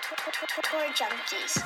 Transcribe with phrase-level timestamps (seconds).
[0.00, 1.60] Tour junkies.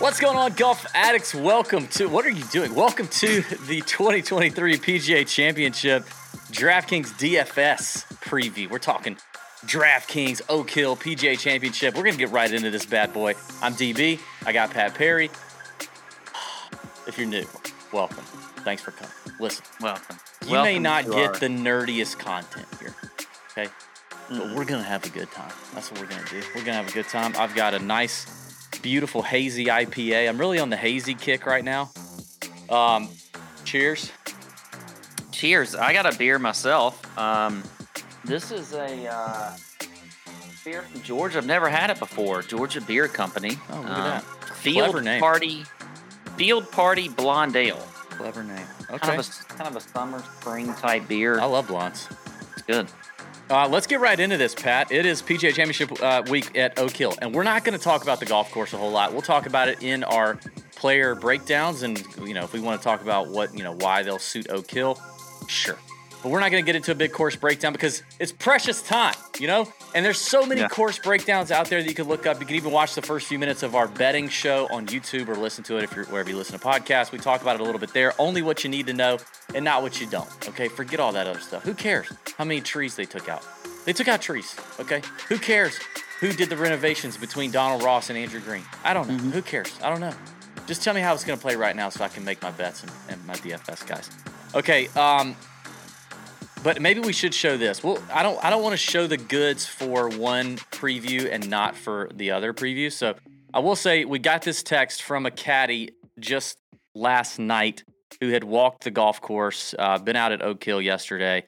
[0.00, 1.34] What's going on, golf addicts?
[1.34, 2.74] Welcome to what are you doing?
[2.76, 6.04] Welcome to the 2023 PGA Championship
[6.52, 8.70] DraftKings DFS preview.
[8.70, 9.16] We're talking
[9.66, 11.96] DraftKings Oak Hill PGA Championship.
[11.96, 13.34] We're gonna get right into this bad boy.
[13.60, 14.20] I'm DB.
[14.46, 15.30] I got Pat Perry.
[17.08, 17.46] If you're new,
[17.92, 18.22] welcome.
[18.62, 19.12] Thanks for coming.
[19.40, 20.16] Listen, Welcome.
[20.46, 22.94] you may not get the nerdiest content here,
[23.50, 23.68] okay?
[24.30, 25.52] But we're gonna have a good time.
[25.74, 26.40] That's what we're gonna do.
[26.54, 27.34] We're gonna have a good time.
[27.36, 30.28] I've got a nice, beautiful hazy IPA.
[30.28, 31.90] I'm really on the hazy kick right now.
[32.68, 33.08] Um,
[33.64, 34.12] cheers.
[35.32, 35.74] Cheers.
[35.74, 37.18] I got a beer myself.
[37.18, 37.64] Um,
[38.24, 39.56] this is a uh,
[40.64, 41.38] beer from Georgia.
[41.38, 42.42] I've never had it before.
[42.42, 43.52] Georgia Beer Company.
[43.70, 44.24] Oh, look at Um, that.
[44.56, 45.20] Field Clever name.
[45.20, 45.64] Party.
[46.36, 47.76] Field Party Blonde Ale.
[48.10, 48.66] Clever name.
[48.86, 49.16] Kind Okay.
[49.16, 51.40] of a kind of a summer spring type beer.
[51.40, 52.06] I love blondes.
[52.52, 52.86] It's good.
[53.50, 54.92] Uh, let's get right into this, Pat.
[54.92, 58.04] It is PGA Championship uh, week at Oak Hill, and we're not going to talk
[58.04, 59.10] about the golf course a whole lot.
[59.10, 60.38] We'll talk about it in our
[60.76, 64.04] player breakdowns, and you know, if we want to talk about what you know why
[64.04, 65.02] they'll suit Oak Hill,
[65.48, 65.76] sure.
[66.22, 69.14] But we're not going to get into a big course breakdown because it's precious time,
[69.38, 69.66] you know.
[69.94, 70.68] And there's so many Yeah.
[70.68, 72.40] course breakdowns out there that you can look up.
[72.40, 75.34] You can even watch the first few minutes of our betting show on YouTube or
[75.34, 77.10] listen to it if you're wherever you listen to podcasts.
[77.10, 78.12] We talk about it a little bit there.
[78.18, 79.18] Only what you need to know
[79.54, 80.28] and not what you don't.
[80.48, 81.62] Okay, forget all that other stuff.
[81.62, 83.42] Who cares how many trees they took out?
[83.86, 84.54] They took out trees.
[84.78, 85.78] Okay, who cares
[86.20, 88.62] who did the renovations between Donald Ross and Andrew Green?
[88.84, 89.16] I don't know.
[89.30, 89.72] Who cares?
[89.82, 90.12] I don't know.
[90.66, 92.50] Just tell me how it's going to play right now so I can make my
[92.50, 94.10] bets and, and my DFS guys.
[94.54, 94.88] Okay.
[94.88, 95.34] Um,
[96.62, 97.82] but maybe we should show this.
[97.82, 101.76] Well, I don't I don't want to show the goods for one preview and not
[101.76, 102.92] for the other preview.
[102.92, 103.14] So
[103.52, 106.58] I will say we got this text from a caddy just
[106.94, 107.84] last night
[108.20, 111.46] who had walked the golf course, uh, been out at Oak Hill yesterday.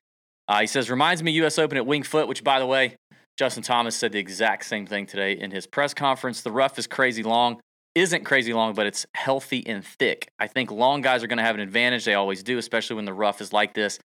[0.49, 1.59] Uh, he says reminds me U.S.
[1.59, 2.97] Open at Winged Foot, which by the way,
[3.37, 6.43] Justin Thomas said the exact same thing today in his press conference.
[6.43, 7.61] The rough is crazy long.
[7.95, 10.31] Isn't crazy long, but it's healthy and thick.
[10.39, 12.07] I think long guys are going to have an advantage.
[12.07, 13.99] They always do, especially when the rough is like this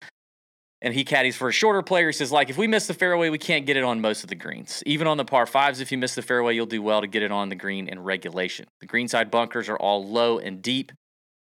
[0.81, 2.07] and he caddies for a shorter player.
[2.07, 4.29] He says, like, if we miss the fairway, we can't get it on most of
[4.29, 4.83] the greens.
[4.85, 7.23] Even on the par fives, if you miss the fairway, you'll do well to get
[7.23, 8.67] it on the green in regulation.
[8.79, 10.91] The greenside bunkers are all low and deep.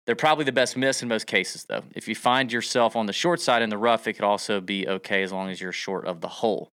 [0.07, 1.85] They're probably the best miss in most cases, though.
[1.95, 4.89] If you find yourself on the short side in the rough, it could also be
[4.89, 6.69] okay as long as you're short of the hole.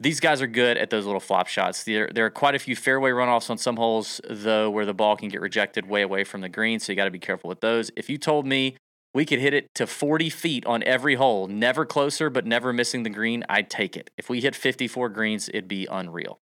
[0.00, 1.84] These guys are good at those little flop shots.
[1.84, 5.16] There, there are quite a few fairway runoffs on some holes, though, where the ball
[5.16, 7.60] can get rejected way away from the green, so you got to be careful with
[7.60, 7.90] those.
[7.96, 8.76] If you told me
[9.14, 13.02] we could hit it to 40 feet on every hole, never closer, but never missing
[13.02, 14.10] the green, I'd take it.
[14.16, 16.40] If we hit 54 greens, it'd be unreal.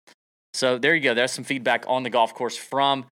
[0.52, 1.14] So there you go.
[1.14, 3.06] There's some feedback on the golf course from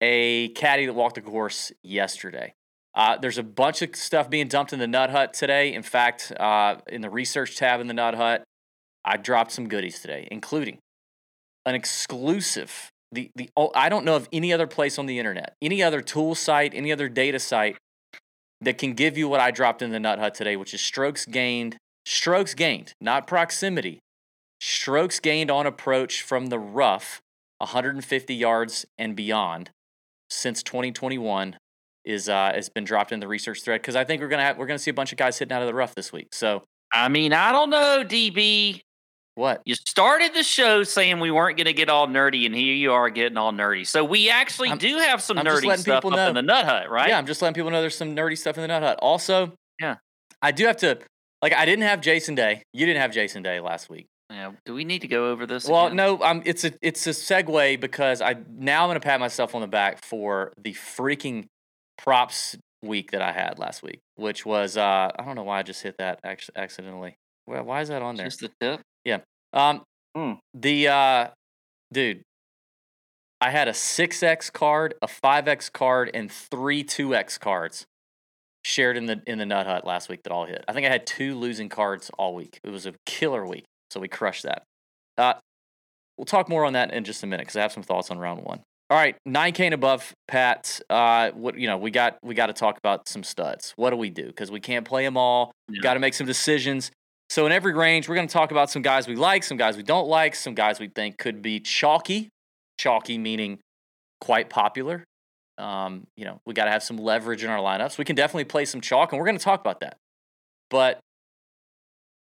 [0.00, 2.54] a caddy that walked the course yesterday.
[2.94, 5.72] Uh, there's a bunch of stuff being dumped in the Nut Hut today.
[5.72, 8.42] In fact, uh, in the research tab in the Nut Hut,
[9.04, 10.78] I dropped some goodies today, including
[11.64, 12.90] an exclusive.
[13.12, 16.00] The the oh, I don't know of any other place on the internet, any other
[16.00, 17.78] tool site, any other data site
[18.60, 21.24] that can give you what I dropped in the Nut Hut today, which is strokes
[21.24, 24.00] gained, strokes gained, not proximity,
[24.60, 27.20] strokes gained on approach from the rough,
[27.58, 29.70] 150 yards and beyond,
[30.30, 31.56] since 2021
[32.04, 34.58] is uh, has been dropped in the research thread because I think we're gonna have,
[34.58, 36.28] we're gonna see a bunch of guys hitting out of the rough this week.
[36.32, 38.80] So I mean, I don't know, DB.
[39.38, 39.62] What?
[39.64, 42.92] You started the show saying we weren't going to get all nerdy, and here you
[42.92, 43.86] are getting all nerdy.
[43.86, 46.90] So we actually I'm- do have some I'm nerdy stuff up in the Nut Hut,
[46.90, 47.08] right?
[47.08, 48.98] Yeah, I'm just letting people know there's some nerdy stuff in the Nut Hut.
[49.00, 49.96] Also, Yeah.
[50.42, 50.98] I do have to
[51.40, 52.62] like I didn't have Jason Day.
[52.72, 54.06] You didn't have Jason Day last week.
[54.30, 55.66] Yeah, Do we need to go over this?
[55.66, 55.96] Well, again?
[55.96, 59.62] no, um, it's a it's a segue because I now I'm gonna pat myself on
[59.62, 61.46] the back for the freaking
[61.96, 65.62] props week that I had last week, which was uh I don't know why I
[65.62, 67.16] just hit that acc- accidentally.
[67.46, 68.26] Well, why is that on there?
[68.26, 68.80] Just the tip.
[69.52, 69.82] Um,
[70.16, 70.32] Hmm.
[70.54, 71.28] the uh,
[71.92, 72.22] dude,
[73.40, 77.86] I had a six X card, a five X card, and three two X cards
[78.64, 80.64] shared in the in the Nut Hut last week that all hit.
[80.66, 82.58] I think I had two losing cards all week.
[82.64, 84.62] It was a killer week, so we crushed that.
[85.16, 85.34] Uh,
[86.16, 88.18] we'll talk more on that in just a minute because I have some thoughts on
[88.18, 88.60] round one.
[88.90, 90.80] All right, nine K and above, Pat.
[90.88, 93.72] Uh, what you know, we got we got to talk about some studs.
[93.76, 94.26] What do we do?
[94.26, 95.52] Because we can't play them all.
[95.68, 95.80] Yeah.
[95.82, 96.90] Got to make some decisions.
[97.30, 99.76] So in every range, we're going to talk about some guys we like, some guys
[99.76, 102.28] we don't like, some guys we think could be chalky.
[102.78, 103.58] Chalky meaning
[104.20, 105.04] quite popular.
[105.58, 107.98] Um, you know, we got to have some leverage in our lineups.
[107.98, 109.96] We can definitely play some chalk, and we're going to talk about that.
[110.70, 111.00] But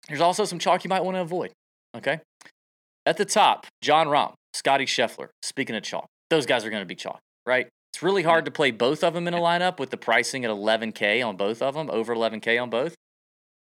[0.07, 1.51] there's also some chalk you might want to avoid.
[1.95, 2.19] Okay.
[3.05, 5.29] At the top, Jon Rahm, Scottie Scheffler.
[5.43, 7.67] Speaking of chalk, those guys are going to be chalk, right?
[7.93, 10.51] It's really hard to play both of them in a lineup with the pricing at
[10.51, 12.95] 11K on both of them, over 11K on both.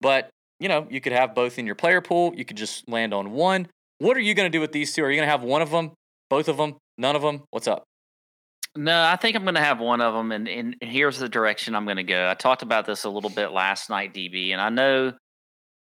[0.02, 0.30] But,
[0.60, 2.34] you know, you could have both in your player pool.
[2.36, 3.68] You could just land on one.
[4.00, 5.04] What are you going to do with these two?
[5.04, 5.92] Are you going to have one of them,
[6.30, 7.44] both of them, none of them?
[7.52, 7.84] What's up?
[8.78, 11.76] No, I think I'm going to have one of them, and, and here's the direction
[11.76, 12.28] I'm going to go.
[12.30, 15.14] I talked about this a little bit last night, DB, and I know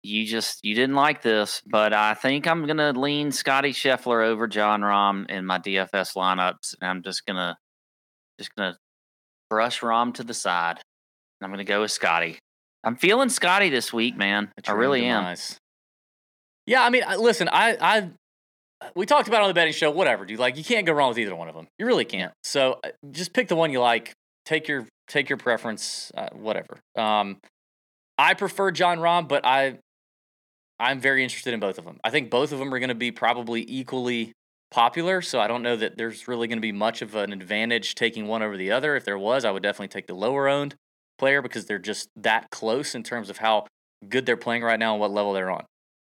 [0.04, 4.24] you just you didn't like this, but I think I'm going to lean Scottie Scheffler
[4.24, 7.58] over Jon Rahm in my DFS lineups, and I'm just going to
[8.38, 8.78] just going to
[9.50, 10.78] brush Rahm to the side.
[11.40, 12.40] And I'm going to go with Scottie.
[12.88, 14.50] I'm feeling Scottie this week, man.
[14.66, 15.36] I really am.
[16.66, 18.10] Yeah, I mean, listen, I, I,
[18.96, 19.92] we talked about on the betting show.
[19.92, 20.40] Whatever, dude.
[20.40, 21.68] Like, you can't go wrong with either one of them.
[21.78, 22.32] You really can't.
[22.46, 24.14] So uh, just pick the one you like.
[24.46, 26.14] Take your take your preference.
[26.16, 26.80] Uh, whatever.
[26.96, 27.40] Um,
[28.18, 29.80] I prefer Jon Rahm, but I,
[30.80, 32.00] I'm very interested in both of them.
[32.06, 34.32] I think both of them are going to be probably equally
[34.72, 35.22] popular.
[35.22, 38.28] So I don't know that there's really going to be much of an advantage taking
[38.28, 38.96] one over the other.
[38.96, 40.76] If there was, I would definitely take the lower owned
[41.18, 43.66] player because they're just that close in terms of how
[44.08, 45.66] good they're playing right now and what level they're on.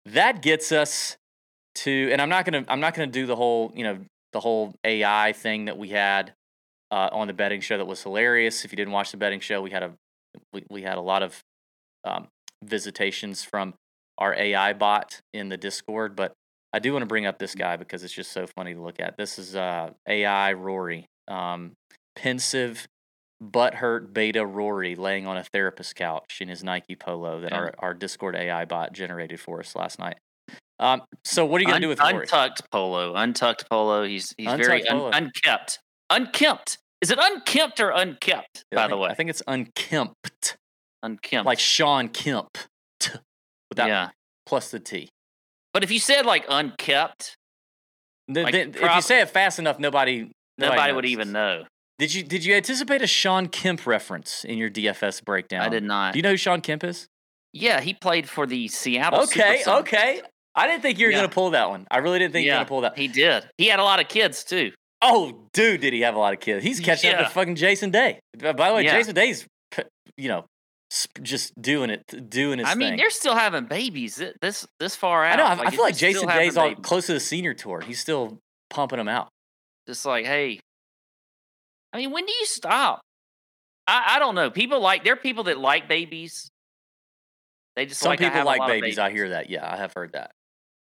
[0.06, 1.16] That gets us
[1.76, 3.98] to, and I'm not gonna, I'm not gonna do the whole, you know,
[4.32, 6.32] the whole AI thing that we had
[6.90, 8.64] uh, on the betting show that was hilarious.
[8.64, 9.92] If you didn't watch the betting show, we had a,
[10.52, 11.42] we, we had a lot of
[12.04, 12.28] um,
[12.62, 13.74] visitations from
[14.18, 16.32] our AI bot in the Discord, but
[16.72, 19.00] I do want to bring up this guy because it's just so funny to look
[19.00, 19.16] at.
[19.16, 21.72] This is uh, AI Rory, um,
[22.14, 22.86] pensive
[23.42, 27.58] butthurt beta Rory laying on a therapist couch in his Nike polo that yeah.
[27.58, 30.16] our, our Discord AI bot generated for us last night.
[30.78, 32.22] Um, so what are you gonna Un- do with Rory?
[32.22, 34.04] Untucked polo, untucked polo.
[34.04, 35.80] He's he's untucked very un- unkempt.
[36.10, 36.78] Unkempt.
[37.00, 38.64] Is it unkempt or unkept?
[38.72, 40.56] Yeah, by think, the way, I think it's unkempt.
[41.02, 42.58] Unkempt, like Shawn Kemp,
[43.70, 44.08] without yeah.
[44.46, 45.08] plus the T.
[45.72, 47.36] But if you said like unkept,
[48.28, 51.32] the, like the, prob- if you say it fast enough, nobody nobody, nobody would even
[51.32, 51.64] know.
[51.98, 55.62] Did you did you anticipate a Shawn Kemp reference in your DFS breakdown?
[55.62, 56.12] I did not.
[56.12, 57.08] Do you know who Shawn Kemp is?
[57.52, 59.22] Yeah, he played for the Seattle.
[59.22, 60.20] Okay, okay.
[60.54, 61.18] I didn't think you were yeah.
[61.18, 61.86] gonna pull that one.
[61.90, 62.98] I really didn't think yeah, you were gonna pull that.
[62.98, 63.48] He did.
[63.56, 64.72] He had a lot of kids too.
[65.02, 66.64] Oh, dude, did he have a lot of kids?
[66.64, 67.20] He's catching yeah.
[67.20, 68.20] up to fucking Jason Day.
[68.38, 69.46] By the way, Jason Day's,
[70.16, 70.46] you know,
[71.22, 72.68] just doing it, doing his.
[72.68, 72.96] I mean, thing.
[72.98, 75.38] they're still having babies this this far out.
[75.38, 75.62] I know.
[75.62, 77.80] Like, I feel like Jason Day's all close to the senior tour.
[77.80, 78.38] He's still
[78.70, 79.28] pumping them out.
[79.86, 80.60] Just like, hey,
[81.96, 83.00] I mean, when do you stop?
[83.86, 84.50] I, I don't know.
[84.50, 86.50] People like there are people that like babies.
[87.74, 88.80] They just some like people like babies.
[88.82, 88.98] babies.
[88.98, 89.48] I hear that.
[89.48, 90.30] Yeah, I have heard that.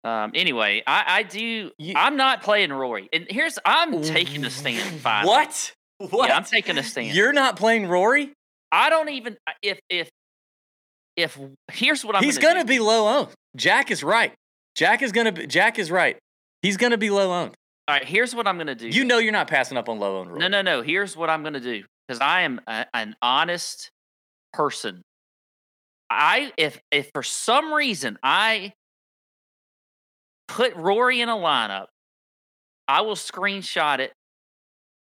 [0.02, 0.32] Um.
[0.34, 1.70] Anyway, I I do.
[1.78, 5.00] You, I'm not playing Rory, and here's I'm taking a stand.
[5.00, 5.28] Finally.
[5.28, 5.72] What?
[5.98, 6.28] What?
[6.28, 7.14] Yeah, I'm taking a stand.
[7.14, 8.32] You're not playing Rory.
[8.72, 10.10] I don't even if if
[11.16, 11.38] if
[11.70, 12.24] here's what I'm.
[12.24, 13.28] He's gonna, gonna be low owned.
[13.54, 14.32] Jack is right.
[14.74, 15.46] Jack is gonna be.
[15.46, 16.18] Jack is right.
[16.62, 17.54] He's gonna be low owned.
[17.88, 18.86] All right, here's what I'm going to do.
[18.86, 20.82] You know you're not passing up on low owned No, no, no.
[20.82, 23.90] Here's what I'm going to do because I am a, an honest
[24.52, 25.00] person.
[26.10, 28.74] I if if for some reason I
[30.48, 31.86] put Rory in a lineup,
[32.86, 34.12] I will screenshot it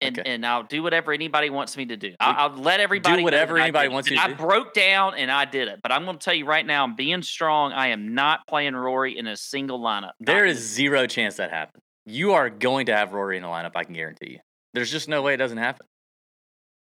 [0.01, 0.35] and okay.
[0.35, 2.15] and I'll do whatever anybody wants me to do.
[2.21, 4.35] I'll, I'll let everybody do whatever anybody wants you to I do.
[4.35, 6.85] I broke down and I did it, but I'm going to tell you right now,
[6.85, 7.73] I'm being strong.
[7.73, 10.13] I am not playing Rory in a single lineup.
[10.21, 13.73] There is zero chance that happens you are going to have Rory in the lineup.
[13.75, 14.39] I can guarantee you.
[14.73, 15.87] There's just no way it doesn't happen.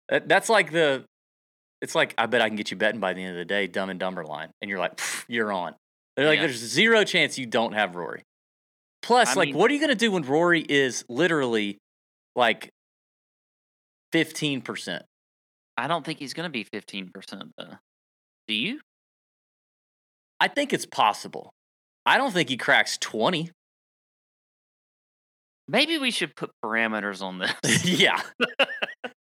[0.10, 1.06] That's like the.
[1.82, 3.68] It's like I bet I can get you betting by the end of the day,
[3.68, 5.76] Dumb and Dumber line, and you're like, you're on.
[6.16, 6.48] They're like, yeah.
[6.48, 8.24] there's zero chance you don't have Rory.
[9.02, 11.78] Plus, I like, mean, what are you gonna do when Rory is literally
[12.36, 12.70] like
[14.12, 15.04] fifteen percent?
[15.78, 17.76] I don't think he's gonna be fifteen percent though.
[18.48, 18.82] Do you?
[20.42, 21.54] I think it's possible.
[22.06, 23.52] I don't think he cracks twenty.
[25.70, 27.86] Maybe we should put parameters on this.
[27.86, 28.20] yeah.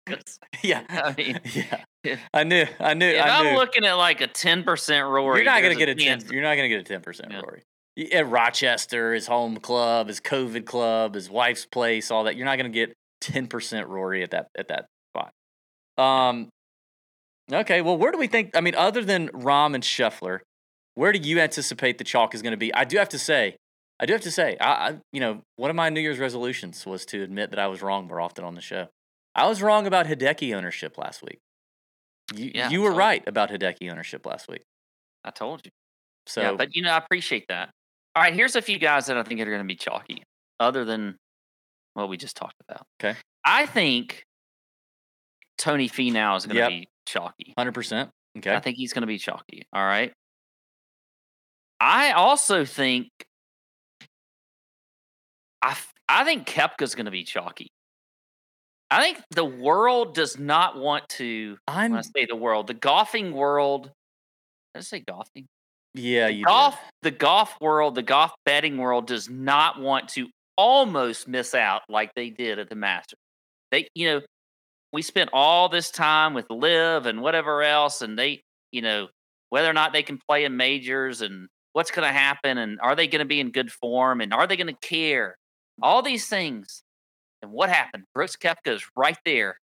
[0.62, 0.82] yeah.
[0.88, 1.40] I mean,
[2.02, 2.16] yeah.
[2.32, 2.64] I knew.
[2.80, 3.06] I knew.
[3.06, 5.94] If I am looking at like a ten percent Rory, you're not gonna get a
[5.94, 6.22] ten.
[6.30, 7.40] You're not gonna get a ten percent yeah.
[7.40, 7.64] Rory.
[8.12, 12.36] At Rochester, his home club, his COVID club, his wife's place, all that.
[12.36, 15.32] You're not gonna get ten percent Rory at that at that spot.
[15.98, 16.48] Um.
[17.52, 17.82] Okay.
[17.82, 18.56] Well, where do we think?
[18.56, 20.38] I mean, other than Rahm and Scheffler,
[20.94, 22.72] where do you anticipate the chalk is going to be?
[22.72, 23.56] I do have to say,
[24.00, 26.86] I do have to say, I, I, you know, one of my New Year's resolutions
[26.86, 28.88] was to admit that I was wrong more often on the show.
[29.34, 31.40] I was wrong about Hideki ownership last week.
[32.34, 33.30] You, yeah, you were right you.
[33.30, 34.62] about Hideki ownership last week.
[35.24, 35.70] I told you.
[36.26, 37.70] So, yeah, but you know, I appreciate that.
[38.14, 40.22] All right, here's a few guys that I think are going to be chalky,
[40.60, 41.16] other than
[41.94, 42.84] what we just talked about.
[43.00, 43.18] Okay.
[43.44, 44.24] I think
[45.56, 46.68] Tony Finau is going to yep.
[46.68, 47.54] be chalky.
[47.56, 48.10] Hundred percent.
[48.36, 48.54] Okay.
[48.54, 49.66] I think he's going to be chalky.
[49.72, 50.12] All right.
[51.80, 53.08] I also think
[55.62, 55.76] I,
[56.08, 57.68] I think Koepka's going to be chalky.
[58.90, 61.58] I think the world does not want to.
[61.66, 63.90] I'm, I say the world, the golfing world.
[64.74, 65.46] Did I say golfing?
[65.94, 67.12] Yeah, you golf, did.
[67.12, 72.14] the golf world, the golf betting world does not want to almost miss out like
[72.14, 73.18] they did at the Masters.
[73.70, 74.20] They, you know,
[74.92, 78.40] we spent all this time with LIV and whatever else, and they,
[78.72, 79.08] you know,
[79.50, 82.96] whether or not they can play in majors and what's going to happen and are
[82.96, 85.36] they going to be in good form and are they going to care?
[85.82, 86.82] All these things.
[87.42, 88.04] And what happened?
[88.14, 89.58] Brooks Koepka is right there,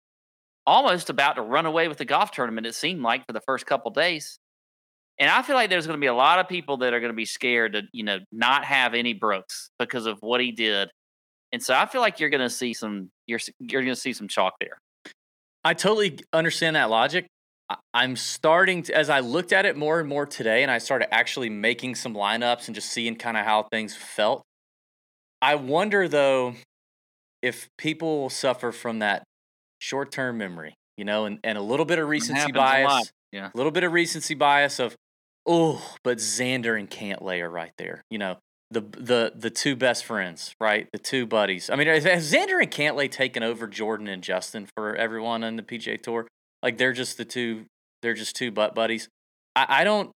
[0.66, 3.66] almost about to run away with the golf tournament, it seemed like, for the first
[3.66, 4.38] couple days.
[5.18, 7.12] And I feel like there's going to be a lot of people that are going
[7.12, 10.90] to be scared to, you know, not have any Brooks because of what he did.
[11.52, 14.12] And so I feel like you're going to see some you're you're going to see
[14.12, 14.78] some chalk there.
[15.64, 17.26] I totally understand that logic.
[17.94, 21.12] I'm starting to, as I looked at it more and more today, and I started
[21.14, 24.42] actually making some lineups and just seeing kind of how things felt.
[25.44, 26.54] I wonder though
[27.42, 29.24] if people suffer from that
[29.78, 33.12] short term memory, you know, and, and a little bit of recency bias.
[33.30, 33.50] Yeah.
[33.52, 34.96] A little bit of recency bias of,
[35.44, 38.02] oh, but Xander and Cantlay are right there.
[38.08, 38.38] You know,
[38.70, 40.88] the the the two best friends, right?
[40.92, 41.68] The two buddies.
[41.68, 45.62] I mean, has Xander and Cantlay taken over Jordan and Justin for everyone on the
[45.62, 46.26] PGA Tour?
[46.62, 47.66] Like they're just the two.
[48.00, 49.10] They're just two butt buddies.
[49.54, 50.10] I, I don't.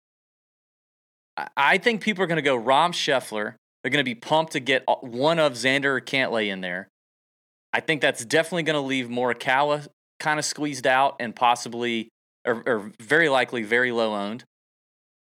[1.36, 3.56] I, I think people are going to go Rahm Scheffler.
[3.88, 6.88] They're going to be pumped to get one of Xander or Cantlay in there.
[7.72, 9.88] I think that's definitely going to leave Morikawa
[10.20, 12.10] kind of squeezed out and possibly,
[12.44, 14.44] or, or very likely, very low owned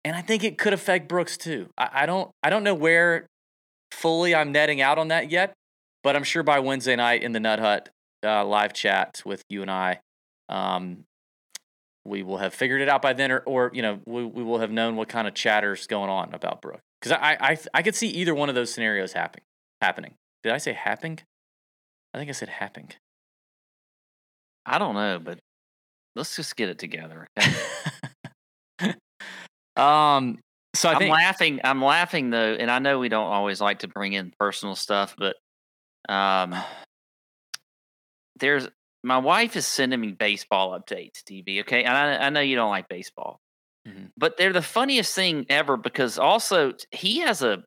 [0.07, 1.69] and I think it could affect Brooks too.
[1.77, 3.27] I, I, don't I don't know where
[3.91, 5.53] fully I'm netting out on that yet,
[6.03, 7.89] but I'm sure by Wednesday night in the Nut Hut
[8.23, 9.99] uh, live chat with you and I,
[10.47, 11.03] um,
[12.05, 14.59] we will have figured it out by then, or, or you know we, we will
[14.59, 17.95] have known what kind of chatter's going on about Brooks because I, I I could
[17.95, 19.43] see either one of those scenarios happening.
[19.81, 20.15] Happening.
[20.43, 21.19] Did I say happening?
[22.13, 22.91] I think I said happening.
[24.65, 25.39] I don't know, but
[26.15, 27.27] let's just get it together.
[27.39, 27.53] Okay?
[29.77, 30.39] Um,
[30.75, 31.59] so I am think laughing.
[31.63, 35.15] I'm laughing though, and I know we don't always like to bring in personal stuff,
[35.17, 35.35] but
[36.09, 36.55] um,
[38.39, 38.67] there's
[39.03, 41.61] my wife is sending me baseball updates, DB.
[41.61, 43.39] Okay, and I, I know you don't like baseball,
[43.87, 44.05] mm-hmm.
[44.17, 47.63] but they're the funniest thing ever because also he has a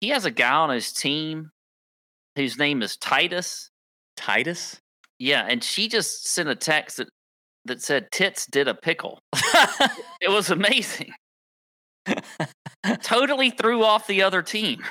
[0.00, 1.50] he has a guy on his team
[2.36, 3.70] whose name is Titus.
[4.16, 4.80] Titus.
[5.18, 7.08] Yeah, and she just sent a text that
[7.64, 9.20] that said tits did a pickle.
[10.20, 11.12] it was amazing.
[13.02, 14.82] totally threw off the other team.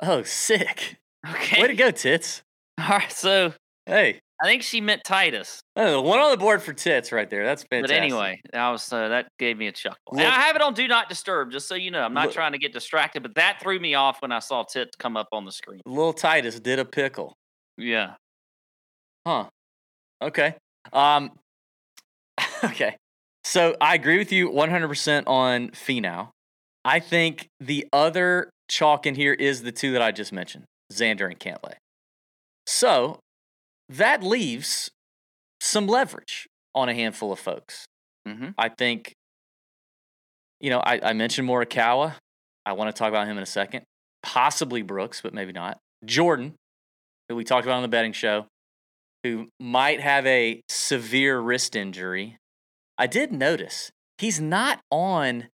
[0.00, 0.96] Oh, sick.
[1.28, 1.62] Okay.
[1.62, 2.42] Way to go, tits.
[2.78, 3.52] All right, so
[3.86, 5.62] hey, I think she meant Titus.
[5.76, 7.44] Oh, one on the board for tits right there.
[7.44, 7.96] That's fantastic.
[7.96, 9.98] But anyway, I was uh, that gave me a chuckle.
[10.10, 12.02] Look, and I have it on do not disturb, just so you know.
[12.02, 14.64] I'm not look, trying to get distracted, but that threw me off when I saw
[14.64, 15.80] tits come up on the screen.
[15.86, 17.34] Little Titus did a pickle.
[17.78, 18.14] Yeah.
[19.24, 19.48] Huh.
[20.20, 20.56] Okay.
[20.92, 21.30] Um.
[22.64, 22.96] okay.
[23.44, 26.30] So I agree with you 100% on Finau.
[26.84, 31.26] I think the other chalk in here is the two that I just mentioned, Xander
[31.30, 31.74] and Cantlay.
[32.66, 33.20] So
[33.96, 34.90] that leaves
[35.60, 37.86] some leverage on a handful of folks.
[38.26, 38.50] Mm-hmm.
[38.58, 39.14] I think,
[40.60, 42.14] you know, I, I mentioned Morikawa.
[42.64, 43.84] I want to talk about him in a second.
[44.22, 45.78] Possibly Brooks, but maybe not.
[46.04, 46.54] Jordan,
[47.28, 48.46] who we talked about on the betting show,
[49.24, 52.38] who might have a severe wrist injury
[52.98, 55.48] I did notice he's not on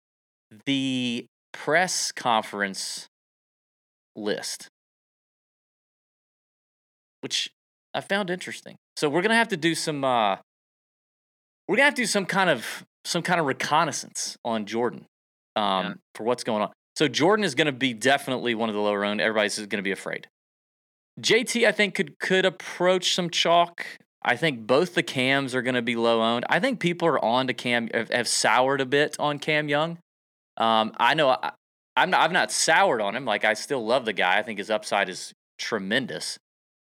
[0.65, 3.07] the press conference
[4.15, 4.67] list,
[7.21, 7.49] which
[7.97, 8.75] I found interesting.
[8.95, 10.03] So we're gonna have to do some.
[10.03, 10.37] Uh,
[11.67, 15.05] we're gonna have to do some kind of some kind of reconnaissance on Jordan
[15.55, 15.93] um, yeah.
[16.13, 16.71] for what's going on.
[16.95, 19.21] So Jordan is going to be definitely one of the lower owned.
[19.21, 20.27] Everybody's going to be afraid.
[21.21, 23.85] JT, I think could could approach some chalk.
[24.23, 26.45] I think both the cams are going to be low owned.
[26.49, 29.99] I think people are on to Cam have, have soured a bit on Cam Young.
[30.57, 31.51] Um, I know I,
[31.95, 33.25] I'm not, I've not soured on him.
[33.25, 34.37] Like I still love the guy.
[34.37, 36.37] I think his upside is tremendous,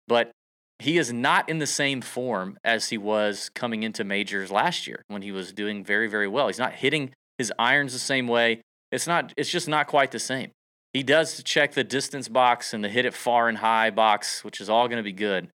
[0.08, 0.32] but
[0.80, 5.04] he is not in the same form as he was coming into majors last year
[5.08, 6.48] when he was doing very very well.
[6.48, 8.62] He's not hitting his irons the same way.
[8.92, 9.34] It's not.
[9.38, 10.52] It's just not quite the same.
[10.94, 14.60] He does check the distance box and the hit it far and high box, which
[14.60, 15.50] is all going to be good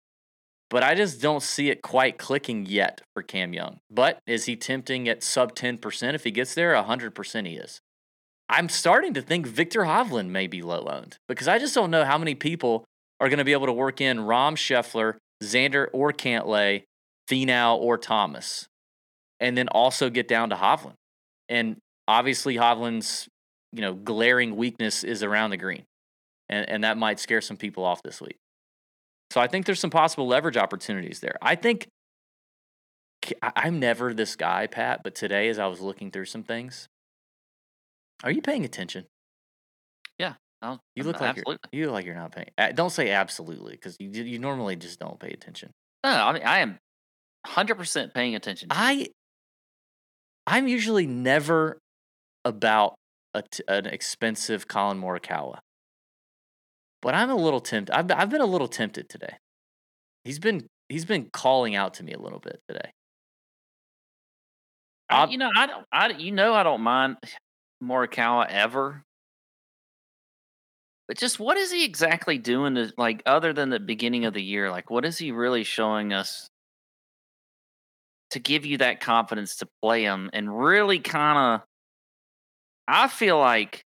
[0.73, 3.77] but I just don't see it quite clicking yet for Cam Young.
[3.91, 6.73] But is he tempting at sub 10% if he gets there?
[6.73, 7.79] 100% he is.
[8.49, 12.05] I'm starting to think Viktor Hovland may be low owned because I just don't know
[12.05, 12.85] how many people
[13.23, 16.83] are going to be able to work in Rahm Scheffler, Xander or Cantlay,
[17.29, 18.67] Finau or Thomas,
[19.39, 20.95] and then also get down to Hovland.
[21.47, 23.29] And obviously, Hovland's
[23.71, 25.85] you know glaring weakness is around the green,
[26.49, 28.35] and and that might scare some people off this week.
[29.31, 31.37] So I think there's some possible leverage opportunities there.
[31.41, 31.87] I think
[33.41, 36.89] I'm never this guy, Pat, but today as I was looking through some things,
[38.21, 39.05] Are you paying attention?
[40.63, 41.57] I'll- You look like absolutely.
[41.71, 42.49] you're you look like you're not paying.
[42.57, 45.71] uh, Don't say absolutely because you you normally just don't pay attention.
[46.03, 46.79] No, I mean I am
[47.45, 48.69] hundred percent paying attention.
[48.69, 48.81] to you.
[48.81, 49.07] I
[50.47, 51.77] I'm usually never
[52.45, 52.95] about
[53.33, 55.59] a t- an expensive Collin Morikawa,
[57.01, 57.93] but I'm a little tempted.
[57.95, 59.37] I've been- I've been a little tempted today.
[60.23, 62.91] He's been he's been calling out to me a little bit today.
[65.09, 65.85] I, you know, I don't.
[65.91, 67.17] I you know, I don't mind
[67.83, 69.03] Morikawa ever.
[71.07, 74.43] But just what is he exactly doing to like other than the beginning of the
[74.43, 74.71] year?
[74.71, 76.47] Like, what is he really showing us
[78.31, 81.67] to give you that confidence to play him and really kind of?
[82.87, 83.83] I feel like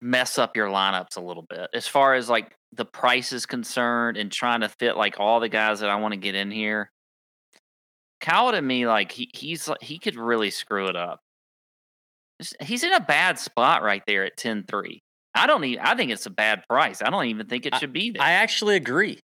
[0.00, 4.16] mess up your lineups a little bit as far as like the price is concerned
[4.16, 6.90] and trying to fit like all the guys that I want to get in here.
[8.20, 11.20] Kyle to me, like he he's he could really screw it up.
[12.60, 14.98] He's in a bad spot right there at 10-3.
[15.34, 17.00] I don't even I think it's a bad price.
[17.02, 18.22] I don't even think it should be there.
[18.22, 19.18] I actually agree.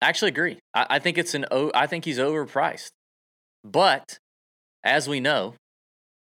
[0.00, 0.58] I actually agree.
[0.74, 2.90] I, I think it's an I think he's overpriced.
[3.64, 4.18] But
[4.84, 5.54] as we know,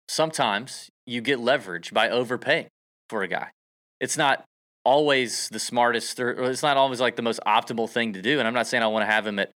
[0.07, 2.67] sometimes you get leverage by overpaying
[3.09, 3.49] for a guy.
[3.99, 4.43] It's not
[4.83, 8.39] always the smartest or it's not always like the most optimal thing to do.
[8.39, 9.51] And I'm not saying I want to have him at,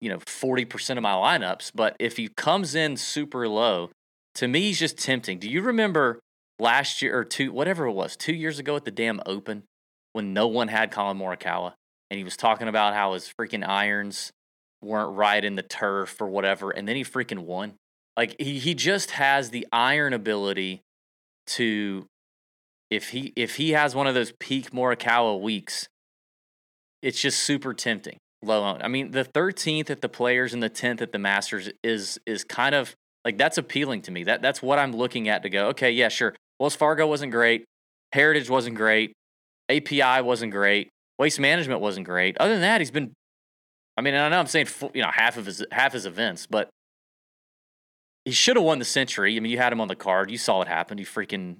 [0.00, 3.90] you know, 40% of my lineups, but if he comes in super low,
[4.36, 5.38] to me he's just tempting.
[5.38, 6.20] Do you remember
[6.58, 9.64] last year or two whatever it was, 2 years ago at the damn open
[10.12, 11.74] when no one had Collin Morikawa
[12.10, 14.32] and he was talking about how his freaking irons
[14.82, 17.74] weren't right in the turf or whatever and then he freaking won.
[18.16, 20.82] Like he he just has the iron ability
[21.46, 22.06] to
[22.90, 25.88] if he if he has one of those peak Morikawa weeks,
[27.02, 28.18] it's just super tempting.
[28.42, 28.82] Low owned.
[28.82, 32.44] I mean, the 13th at the Players and the 10th at the Masters is is
[32.44, 34.24] kind of like that's appealing to me.
[34.24, 35.68] That that's what I'm looking at to go.
[35.68, 36.34] Okay, yeah, sure.
[36.58, 37.64] Wells Fargo wasn't great.
[38.12, 39.12] Heritage wasn't great.
[39.68, 40.88] API wasn't great.
[41.18, 42.36] Waste Management wasn't great.
[42.38, 43.12] Other than that, he's been.
[43.96, 46.68] I mean, I know I'm saying you know half of his half his events, but
[48.24, 49.36] he should have won the Sentry.
[49.36, 50.30] I mean, you had him on the card.
[50.30, 50.98] You saw it happen.
[50.98, 51.56] He freaking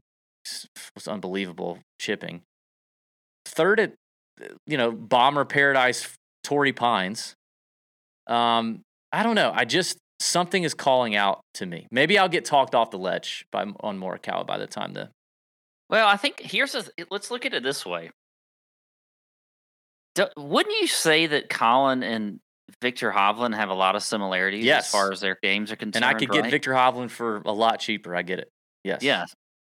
[0.95, 2.43] was unbelievable chipping.
[3.47, 3.95] Third at
[4.67, 6.09] you know Bomber Paradise,
[6.43, 7.35] Torrey Pines.
[8.27, 8.81] Um,
[9.13, 9.53] I don't know.
[9.55, 11.87] I just something is calling out to me.
[11.91, 15.11] Maybe I'll get talked off the ledge by on Morikawa by the time the
[15.91, 18.11] Well, I think here's a let's look at it this way.
[20.15, 22.39] Do, wouldn't you say that Collin and
[22.81, 24.87] Viktor Hovland have a lot of similarities Yes.
[24.87, 25.97] as far as their games are concerned?
[25.97, 26.51] and I could get?
[26.51, 28.15] Viktor Hovland for a lot cheaper.
[28.15, 28.49] I get it.
[28.85, 29.03] Yes.
[29.03, 29.25] Yeah.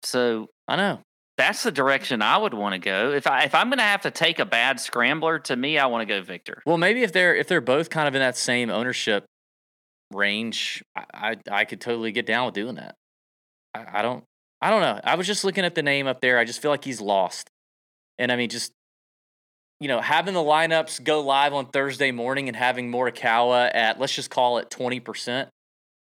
[0.04, 1.00] So I know.
[1.38, 3.12] that's the direction I would want to go.
[3.14, 5.88] If I if I'm going to have to take a bad scrambler, to me, I
[5.88, 6.62] want to go Viktor.
[6.66, 9.26] Well, maybe if they're if they're both kind of in that same ownership
[10.12, 12.96] range, I I, I could totally get down with doing that.
[13.74, 14.24] I, I don't
[14.62, 15.00] I don't know.
[15.04, 16.38] I was just looking at the name up there.
[16.40, 17.50] I just feel like he's lost,
[18.18, 18.72] and I mean, just
[19.80, 24.16] you know, having the lineups go live on Thursday morning and having Morikawa at let's
[24.16, 25.50] just call it twenty percent,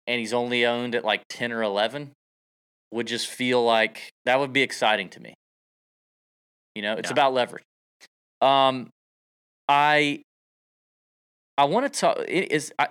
[0.08, 2.12] and he's only owned at like ten or eleven,
[2.92, 5.36] would just feel like that would be exciting to me.
[6.74, 7.14] You know, it's Yeah.
[7.14, 7.64] about leverage.
[8.42, 8.90] Um,
[9.70, 10.24] I
[11.58, 12.18] I want to talk.
[12.28, 12.88] it Is I,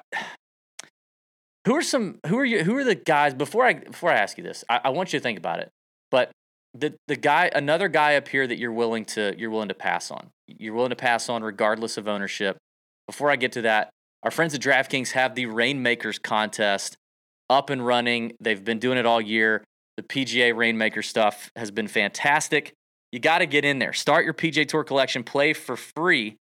[1.67, 4.39] who are some who are you who are the guys before I before I ask
[4.39, 4.65] you this?
[4.69, 5.71] I, I want you to think about it.
[6.11, 6.31] But
[6.75, 10.11] the the guy another guy up here that you're willing to you're willing to pass
[10.11, 10.31] on.
[10.47, 12.57] You're willing to pass on regardless of ownership.
[13.07, 13.91] Before I get to that,
[14.23, 16.97] our friends at DraftKings have the Reignmakers contest
[17.49, 18.33] up and running.
[18.41, 19.65] They've been doing it all year.
[19.97, 22.73] The PGA Reignmaker stuff has been fantastic.
[23.13, 23.93] You got to get in there.
[23.93, 25.25] Start your PGA Tour collection.
[25.25, 26.37] Play for free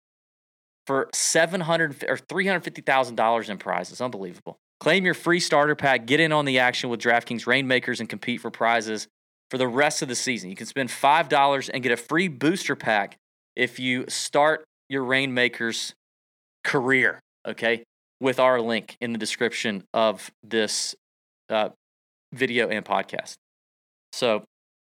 [0.86, 4.00] for seven hundred or three hundred fifty thousand dollars in prizes.
[4.00, 4.58] Unbelievable.
[4.80, 6.06] Claim your free starter pack.
[6.06, 9.08] Get in on the action with DraftKings Reignmakers and compete for prizes
[9.50, 10.50] for the rest of the season.
[10.50, 13.16] You can spend five dollars and get a free booster pack
[13.56, 15.94] if you start your Reignmakers
[16.62, 17.20] career.
[17.46, 17.82] Okay,
[18.20, 20.94] with our link in the description of this
[21.50, 21.70] uh,
[22.32, 23.34] video and podcast.
[24.12, 24.44] So,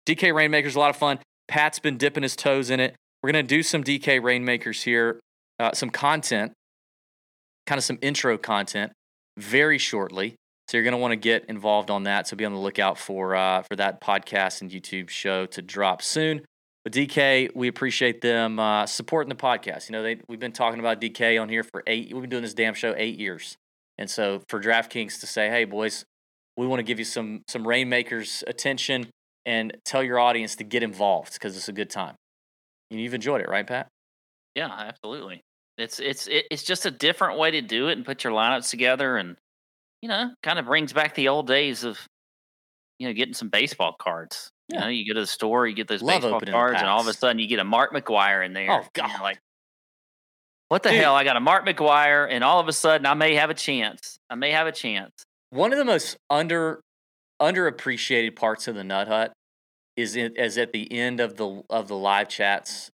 [0.06, 1.18] DK Reignmakers, a lot of fun.
[1.48, 2.94] Pat's been dipping his toes in it.
[3.22, 5.20] We're going to do some DK Reignmakers here,
[5.58, 6.52] uh, some content,
[7.66, 8.92] kind of some intro content
[9.40, 10.36] very shortly.
[10.68, 12.28] So you're going to want to get involved on that.
[12.28, 16.00] So be on the lookout for uh, for that podcast and YouTube show to drop
[16.00, 16.42] soon.
[16.84, 19.88] But DK, we appreciate them uh, supporting the podcast.
[19.88, 22.12] You know, they, we've been talking about DK on here for eight.
[22.12, 23.56] We've been doing this damn show eight years,
[23.98, 26.04] and so for DraftKings to say, "Hey, boys,
[26.56, 29.08] we want to give you some some Reignmakers attention
[29.44, 32.14] and tell your audience to get involved because it's a good time."
[32.90, 33.88] You've enjoyed it, right, Pat?
[34.54, 35.42] Yeah, absolutely.
[35.80, 39.16] It's it's it's just a different way to do it and put your lineups together,
[39.16, 39.36] and
[40.02, 41.98] you know, kind of brings back the old days of
[42.98, 44.50] you know getting some baseball cards.
[44.68, 44.78] Yeah.
[44.78, 47.00] You know, you go to the store, you get those Love baseball cards, and all
[47.00, 48.70] of a sudden you get a Mark McGwire in there.
[48.70, 49.22] Oh, and you're God.
[49.22, 49.38] like
[50.70, 51.00] what the Dude.
[51.00, 51.16] hell?
[51.16, 54.18] I got a Mark McGwire, and all of a sudden I may have a chance.
[54.30, 55.24] I may have a chance.
[55.50, 56.80] One of the most under
[57.42, 59.32] underappreciated parts of the Nut Hut
[59.96, 62.88] is in, is at the end of the of the live chats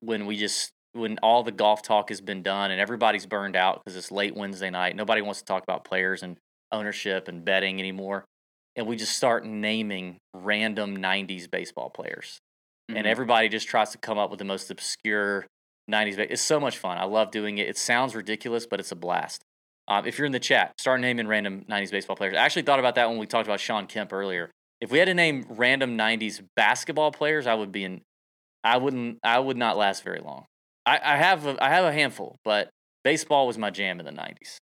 [0.00, 3.82] when we just when all the golf talk has been done and everybody's burned out
[3.82, 4.94] because it's late Wednesday night.
[4.96, 6.36] Nobody wants to talk about players and
[6.70, 8.24] ownership and betting anymore,
[8.76, 12.38] and we just start naming random '90s baseball players
[12.88, 13.10] and Mhm.
[13.10, 15.46] everybody just tries to come up with the most obscure
[15.88, 16.16] 90s.
[16.16, 16.98] ba- It's so much fun.
[16.98, 17.68] I love doing it.
[17.68, 19.42] It sounds ridiculous, but it's a blast.
[19.88, 22.34] Um, if you're in the chat, start naming random 90s baseball players.
[22.34, 24.50] I actually thought about that when we talked about Shawn Kemp earlier.
[24.80, 28.02] If we had to name random 90s basketball players, I would be in.
[28.64, 29.18] I wouldn't.
[29.22, 30.44] I would not last very long.
[30.86, 31.46] I, I have.
[31.46, 32.70] A, I have a handful, but
[33.04, 34.56] baseball was my jam in the 90s.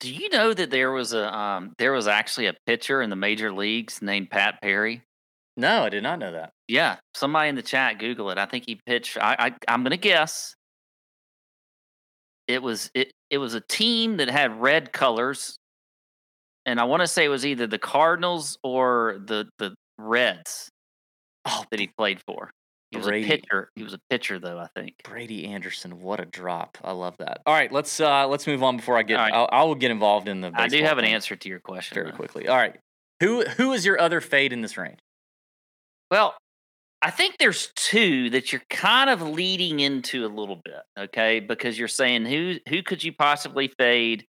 [0.00, 3.16] Do you know that there was a um, there was actually a pitcher in the
[3.16, 5.02] major leagues named Pat Perry?
[5.56, 6.50] No, I did not know that.
[6.68, 8.38] Yeah, somebody in the chat, Google it.
[8.38, 9.16] I think he pitched.
[9.18, 10.54] I, I I'm gonna guess.
[12.46, 15.56] It was it it was a team that had red colors,
[16.66, 20.68] and I want to say it was either the Cardinals or the the Reds
[21.46, 22.50] Oh, that he played for.
[22.94, 23.26] He was Brady.
[23.26, 23.70] a pitcher.
[23.74, 24.58] He was a pitcher, though.
[24.58, 24.94] I think.
[25.02, 26.78] Brady Anderson, what a drop!
[26.84, 27.40] I love that.
[27.44, 29.16] All right, let's uh let's move on before I get.
[29.16, 29.32] Right.
[29.32, 30.52] I'll, I will get involved in the.
[30.54, 31.94] I do have an answer to your question.
[31.94, 32.16] very though.
[32.16, 32.46] quickly.
[32.46, 32.76] All right,
[33.20, 35.00] who who is your other fade in this range?
[36.10, 36.36] Well,
[37.02, 41.40] I think there's two that you're kind of leading into a little bit, okay?
[41.40, 44.24] Because you're saying who who could you possibly fade,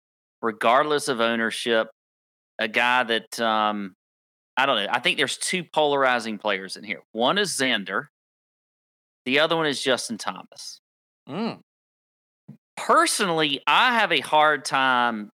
[0.41, 1.88] regardless of ownership?
[2.60, 3.95] A guy that um,
[4.56, 4.88] I don't know.
[4.91, 7.02] I think there's two polarizing players in here.
[7.12, 8.06] One is Xander.
[9.25, 10.79] The other one is Justin Thomas.
[11.29, 11.60] Mm,
[12.77, 15.29] Personally, I have a hard time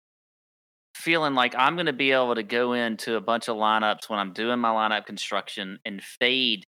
[0.96, 4.20] feeling like I'm going to be able to go into a bunch of lineups when
[4.20, 6.64] I'm doing my lineup construction and fade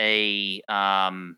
[0.00, 1.36] a um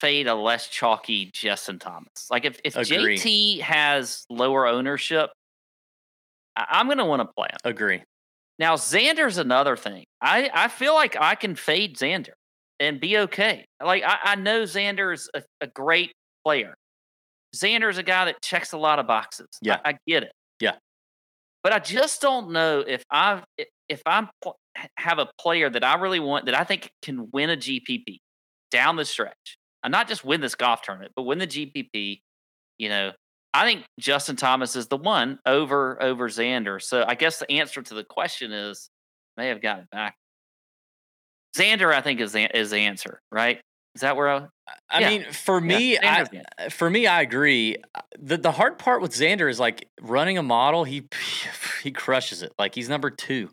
[0.00, 2.28] fade a less chalky Justin Thomas.
[2.30, 3.16] Like if if Agree.
[3.16, 5.30] JT has lower ownership,
[6.54, 7.58] I, I'm going to want to play him.
[7.64, 8.02] agree.
[8.58, 10.04] Now Xander's another thing.
[10.20, 12.32] I I feel like I can fade Xander
[12.80, 13.64] and be okay.
[13.82, 16.12] Like I, I know Xander's a, a great
[16.44, 16.74] player.
[17.54, 19.48] Xander's a guy that checks a lot of boxes.
[19.62, 19.78] Yeah.
[19.84, 20.32] I, get it.
[20.60, 20.76] Yeah.
[21.62, 23.42] But I just don't know if I
[23.88, 24.58] if I'm pl-
[24.96, 28.18] have a player that I really want that I think can win a GPP
[28.70, 32.20] down the stretch, and not just win this golf tournament, but win the GPP.
[32.78, 33.12] You know,
[33.52, 36.80] I think Justin Thomas is the one over over Xander.
[36.80, 38.88] So I guess the answer to the question is
[39.36, 40.16] may have gotten back.
[41.56, 43.60] Xander, I think is the, is the answer, right?
[43.94, 44.46] Is that where I?
[44.90, 45.08] I Yeah.
[45.10, 46.70] mean, for me, I, the answer.
[46.70, 47.76] for me, I agree.
[47.94, 50.84] Uh, the The hard part with Xander is like running a model.
[50.84, 51.08] He
[51.82, 52.52] he crushes it.
[52.58, 53.50] Like he's number two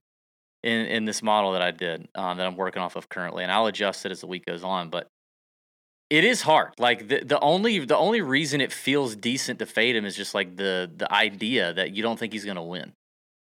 [0.62, 3.52] in in this model that I did um, that I'm working off of currently, and
[3.52, 4.90] I'll adjust it as the week goes on.
[4.90, 5.08] But
[6.10, 6.74] it is hard.
[6.78, 10.36] Like the the only the only reason it feels decent to fade him is just
[10.36, 12.94] like the the idea that you don't think he's going to win.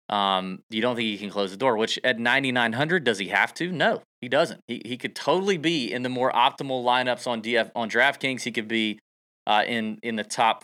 [0.10, 1.78] Um, you don't think he can close the door.
[1.78, 3.72] Which at 9900, does he have to?
[3.72, 4.60] No, he doesn't.
[4.68, 8.42] He he could totally be in the more optimal lineups on DF on DraftKings.
[8.42, 9.00] He could be
[9.46, 10.64] uh, in in the top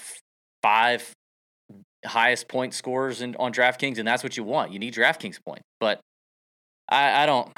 [0.64, 1.14] five
[2.06, 4.72] highest point scorers in, on DraftKings, and that's what you want.
[4.72, 6.00] You need DraftKings points, but
[6.90, 7.52] I, I don't.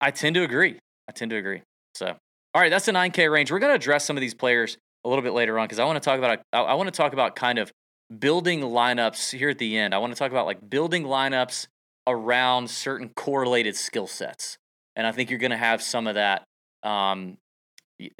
[0.00, 0.78] I tend to agree.
[1.08, 1.62] I tend to agree.
[1.94, 2.06] So,
[2.54, 3.50] all right, that's the 9K range.
[3.50, 5.84] We're going to address some of these players a little bit later on because I
[5.84, 6.40] want to talk about.
[6.52, 7.72] I, I want to talk about kind of
[8.18, 9.94] building lineups here at the end.
[9.94, 11.66] I want to talk about like building lineups
[12.06, 14.58] around certain correlated skill sets,
[14.96, 16.44] and I think you're going to have some of that
[16.82, 17.38] um,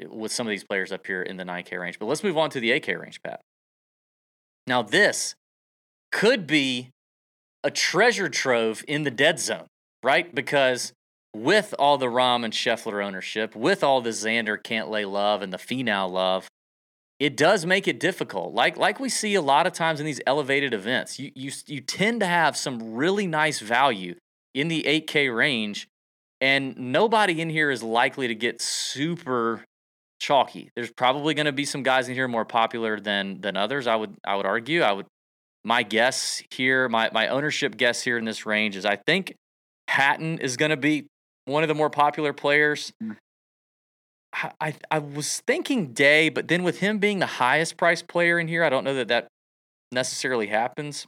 [0.07, 1.99] with some of these players up here in the 9K range.
[1.99, 3.41] But let's move on to the 8K range, Pat.
[4.67, 5.35] Now, this
[6.11, 6.89] could be
[7.63, 9.67] a treasure trove in the dead zone,
[10.03, 10.33] right?
[10.33, 10.93] Because
[11.35, 15.57] with all the Rahm and Scheffler ownership, with all the Xander Cantlay love and the
[15.57, 16.47] Finau love,
[17.19, 18.53] it does make it difficult.
[18.53, 21.81] Like like we see a lot of times in these elevated events, you you you
[21.81, 24.15] tend to have some really nice value
[24.53, 25.87] in the 8K range,
[26.41, 29.63] and nobody in here is likely to get super
[30.19, 30.69] chalky.
[30.75, 33.87] There's probably going to be some guys in here more popular than than others.
[33.87, 34.81] I would I would argue.
[34.81, 35.05] I would
[35.63, 39.35] my guess here, my my ownership guess here in this range is I think
[39.87, 41.07] Hatton is going to be
[41.45, 42.91] one of the more popular players.
[43.01, 43.17] Mm.
[44.59, 48.47] I, I was thinking Day, but then with him being the highest priced player in
[48.47, 49.27] here, I don't know that that
[49.91, 51.07] necessarily happens.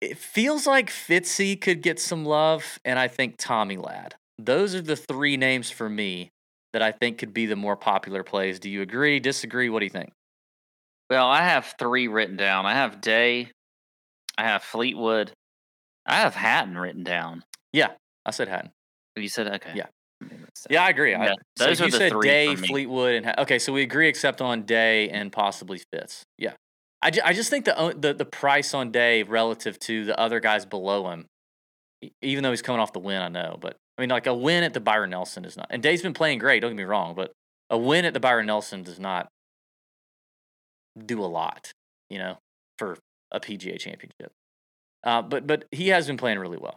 [0.00, 4.14] It feels like Fitzy could get some love, and I think Tommy Lad.
[4.38, 6.30] Those are the three names for me
[6.72, 8.58] that I think could be the more popular plays.
[8.60, 9.18] Do you agree?
[9.18, 9.68] Disagree?
[9.68, 10.12] What do you think?
[11.10, 12.66] Well, I have three written down.
[12.66, 13.50] I have Day,
[14.36, 15.32] I have Fleetwood.
[16.06, 17.44] I have Hatton written down.
[17.72, 17.90] Yeah,
[18.24, 18.70] I said Hatton.
[19.16, 19.72] Oh, you said okay.
[19.74, 19.86] Yeah.
[20.70, 21.14] Yeah, I agree.
[21.14, 22.68] I, Yeah, so those you are the said three Day, for me.
[22.68, 26.24] Fleetwood, and okay, so we agree except on Day and possibly Fitz.
[26.38, 26.54] Yeah,
[27.02, 30.40] I, ju- I just think the, the the price on Day relative to the other
[30.40, 31.26] guys below him,
[32.22, 34.62] even though he's coming off the win, I know, but I mean, like a win
[34.64, 35.66] at the Byron Nelson is not.
[35.70, 36.60] And Day's been playing great.
[36.60, 37.32] Don't get me wrong, but
[37.68, 39.28] a win at the Byron Nelson does not
[41.04, 41.72] do a lot,
[42.08, 42.38] you know,
[42.78, 42.96] for
[43.32, 44.32] a PGA Championship.
[45.04, 46.76] Uh, but but he has been playing really well.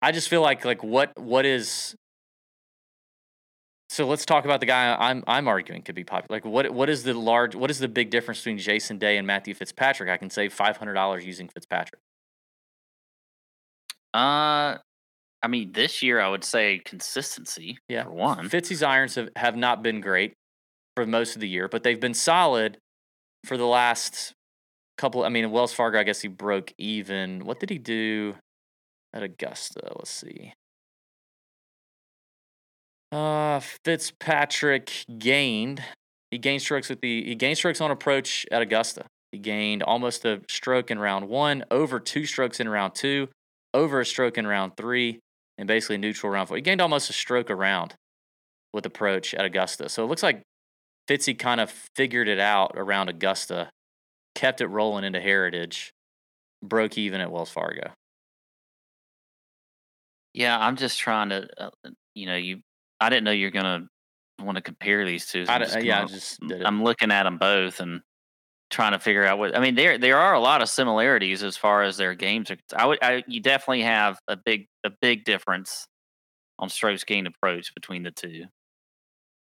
[0.00, 1.94] I just feel like like what what is
[3.88, 6.36] so let's talk about the guy I'm I'm arguing could be popular.
[6.36, 9.26] Like what what is the large what is the big difference between Jason Day and
[9.26, 10.10] Matthew Fitzpatrick?
[10.10, 12.00] I can save five hundred dollars using Fitzpatrick.
[14.14, 14.78] Uh,
[15.42, 17.78] I mean, this year I would say consistency.
[17.88, 18.04] Yeah.
[18.04, 18.48] For one.
[18.48, 20.34] Fitzy's irons have, have not been great
[20.96, 22.78] for most of the year, but they've been solid
[23.44, 24.34] for the last
[24.96, 25.24] couple.
[25.24, 27.44] I mean, Wells Fargo, I guess he broke even.
[27.44, 28.34] What did he do
[29.14, 29.80] at Augusta?
[29.96, 30.54] Let's see.
[33.10, 35.82] Uh, Fitzpatrick gained.
[36.30, 39.06] He gained strokes with the he gained strokes on approach at Augusta.
[39.32, 43.28] He gained almost a stroke in round one, over two strokes in round two,
[43.72, 45.20] over a stroke in round three,
[45.56, 46.56] and basically neutral round four.
[46.56, 47.94] He gained almost a stroke around
[48.72, 49.88] with approach at Augusta.
[49.88, 50.42] So it looks like
[51.08, 53.70] Fitzy kind of figured it out around Augusta,
[54.34, 55.90] kept it rolling into Heritage,
[56.62, 57.92] broke even at Wells Fargo.
[60.34, 61.70] Yeah, I'm just trying to, uh,
[62.14, 62.60] you know, you.
[63.00, 63.86] I didn't know you're gonna
[64.40, 65.46] want to compare these two.
[65.46, 66.66] so I just yeah, I just did it.
[66.66, 68.00] I'm looking at them both and
[68.70, 69.56] trying to figure out what.
[69.56, 72.56] I mean, there there are a lot of similarities as far as their games are.
[72.76, 75.86] I would, I, you definitely have a big a big difference
[76.58, 78.44] on strokes gained approach between the two.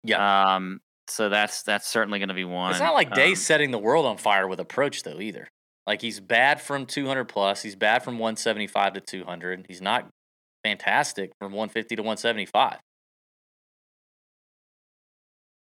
[0.03, 0.55] Yeah.
[0.55, 0.79] Um.
[1.07, 2.71] So that's that's certainly going to be one.
[2.71, 5.47] It's not like Day's Um, setting the world on fire with approach though either.
[5.85, 7.61] Like he's bad from 200 plus.
[7.61, 9.65] He's bad from 175 to 200.
[9.67, 10.09] He's not
[10.63, 12.79] fantastic from 150 to 175.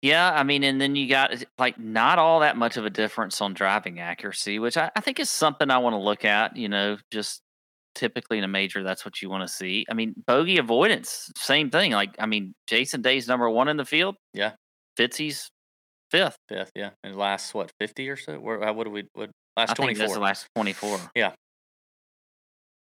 [0.03, 3.41] Yeah, I mean, and then you got like not all that much of a difference
[3.41, 6.57] on driving accuracy, which I, I think is something I want to look at.
[6.57, 7.41] You know, just
[7.95, 9.87] typically in a major, that's what you want to see.
[9.89, 11.93] I mean, bogey avoidance, same thing.
[11.93, 14.17] Like, I mean, Jason Day's number one in the field.
[14.35, 14.53] Yeah.
[14.99, 15.51] Fitzy's
[16.11, 16.37] fifth.
[16.49, 16.91] Fifth, yeah.
[17.05, 18.41] And last what 50 or so?
[18.41, 20.03] Where how- what do we what last I think 24?
[20.03, 20.99] that's the last twenty-four.
[21.15, 21.33] Yeah.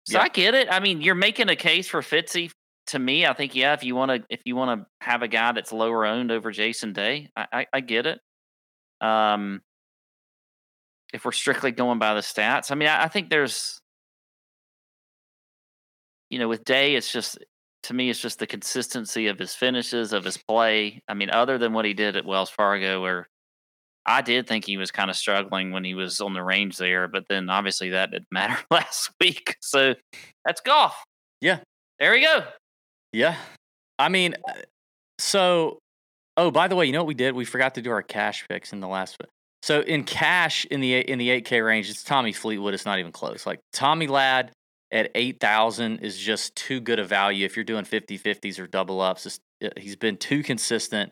[0.08, 0.24] So Yeah.
[0.24, 0.70] I get it.
[0.72, 2.50] I mean, you're making a case for Fitzy.
[2.90, 3.74] To me, I think yeah.
[3.74, 6.52] If you want to, if you want to have a guy that's lower owned over
[6.52, 8.20] Jason Day, I, I, I get it.
[9.00, 9.62] Um,
[11.14, 13.80] if we're strictly going by the stats, I mean, I, I think there's,
[16.30, 17.38] you know, with Day, it's just
[17.84, 21.02] to me, it's just the consistency of his finishes, of his play.
[21.08, 23.30] I mean, other than what he did at Wells Fargo, where
[24.06, 27.08] I did think he was kind of struggling when he was on the range there,
[27.08, 29.56] but then obviously that didn't matter last week.
[29.62, 29.96] So
[30.46, 30.96] that's golf.
[31.42, 31.60] Yeah.
[32.00, 32.46] There we go.
[33.12, 33.36] Yeah.
[33.98, 34.54] I mean, uh,
[35.18, 35.80] so,
[36.38, 37.36] oh, by the way, you know what we did?
[37.36, 39.18] We forgot to do our cash picks in the last.
[39.62, 42.74] So in cash in the in the 8K range, it's Tommy Fleetwood.
[42.74, 43.46] It's not even close.
[43.46, 44.52] Like Tommy Lad
[44.92, 49.02] at 8,000 is just too good a value if you're doing 50 50s or double
[49.02, 49.40] ups.
[49.64, 51.12] Uh, he's been too consistent,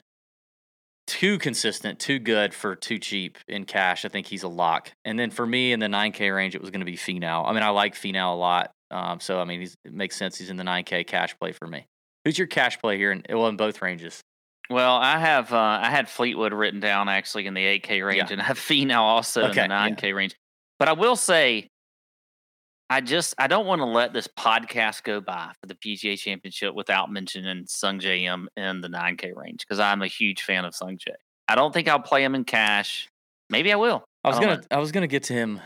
[1.05, 4.05] too consistent, too good for too cheap in cash.
[4.05, 4.91] I think he's a lock.
[5.05, 7.45] And then for me in the 9K range, it was going to be Finau.
[7.45, 8.71] I mean, I like Finau a lot.
[8.91, 10.37] Um, so I mean, he's, it makes sense.
[10.37, 11.85] He's in the 9K cash play for me.
[12.25, 13.11] Who's your cash play here?
[13.11, 14.21] In, well, in both ranges.
[14.69, 18.33] Well, I have uh, I had Fleetwood written down actually in the 8K range, Yeah.
[18.33, 20.35] and I have Finau also Okay, in the 9K range.
[20.79, 21.69] But I will say,
[22.89, 26.73] I just I don't want to let this podcast go by for the PGA Championship
[26.75, 31.15] without mentioning Sungjae Im in the 9K range because I'm a huge fan of Sungjae.
[31.47, 33.07] I don't think I'll play him in cash.
[33.49, 34.03] Maybe I will.
[34.23, 34.67] I was don't gonna know.
[34.71, 35.61] I was gonna get to him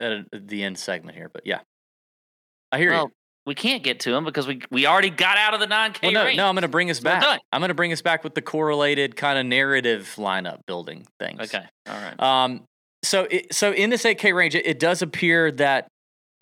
[0.00, 1.60] at the end segment here, but yeah,
[2.72, 3.12] I hear Well, you.
[3.46, 6.12] we can't get to him because we we already got out of the 9K Well,
[6.12, 6.36] no, range.
[6.36, 7.40] no, I'm gonna bring us back.
[7.52, 11.40] I'm gonna bring us back with the correlated kind of narrative lineup building things.
[11.40, 11.64] Okay.
[11.88, 12.20] All right.
[12.20, 12.62] Um,
[13.02, 15.88] so it, so in this 8K range, it, it does appear that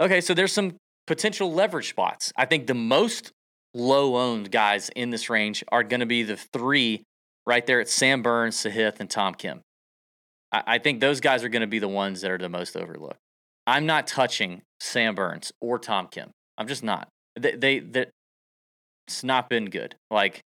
[0.00, 2.32] okay, so there's some potential leverage spots.
[2.36, 3.32] I think the most
[3.74, 7.04] low owned guys in this range are going to be the three
[7.46, 9.60] right there at Sam Burns, Sahith, and Tom Kim.
[10.52, 12.76] I, I think those guys are going to be the ones that are the most
[12.76, 13.18] overlooked.
[13.66, 16.30] I'm not touching Sam Burns or Tom Kim.
[16.56, 17.08] I'm just not.
[17.38, 18.10] They, they that
[19.06, 19.94] it's not been good.
[20.10, 20.40] Like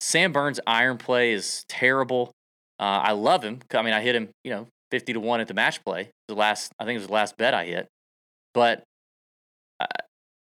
[0.00, 2.32] Sam Burns' iron play is terrible.
[2.78, 3.60] Uh, I love him.
[3.72, 6.10] I mean, I hit him, you know, fifty to one at the match play.
[6.28, 7.86] The last, I think it was the last bet I hit,
[8.54, 8.82] but
[9.80, 9.86] uh,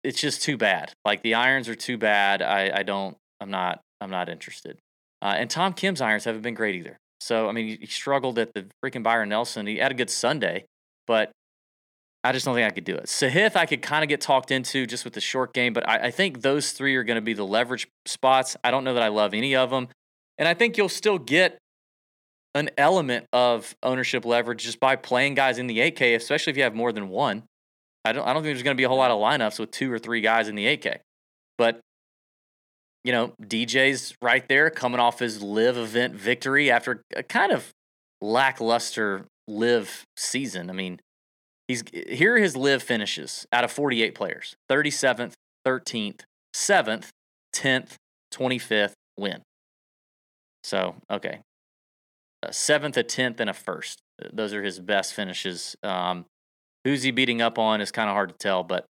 [0.03, 0.91] it's just too bad.
[1.05, 2.41] Like the irons are too bad.
[2.41, 3.15] I, I don't.
[3.39, 3.79] I'm not.
[4.01, 4.77] I'm not interested.
[5.21, 6.97] Uh, and Tom Kim's irons haven't been great either.
[7.21, 9.67] So I mean, he, he struggled at the freaking Byron Nelson.
[9.67, 10.65] He had a good Sunday,
[11.05, 11.31] but
[12.23, 13.05] I just don't think I could do it.
[13.05, 16.07] Sahith, I could kind of get talked into just with the short game, but I,
[16.07, 18.57] I think those three are going to be the leverage spots.
[18.63, 19.87] I don't know that I love any of them.
[20.37, 21.57] And I think you'll still get
[22.55, 26.63] an element of ownership leverage just by playing guys in the 8K, especially if you
[26.63, 27.43] have more than one.
[28.03, 29.71] I don't, I don't think there's going to be a whole lot of lineups with
[29.71, 30.97] two or three guys in the 8K.
[31.57, 31.79] But,
[33.03, 37.71] you know, DJ's right there coming off his LIV event victory after a kind of
[38.21, 40.69] lackluster LIV season.
[40.69, 40.99] I mean,
[41.69, 45.33] he's here are his LIV finishes out of 48 players 37th,
[45.65, 46.21] 13th,
[46.53, 47.07] 7th,
[47.55, 47.95] 10th,
[48.33, 49.41] 25th win.
[50.65, 51.39] So, okay.
[52.43, 53.99] A seventh, a tenth, and a first.
[54.33, 55.75] Those are his best finishes.
[55.83, 56.25] Um,
[56.83, 58.85] who's he beating up on is kind of hard to tell, but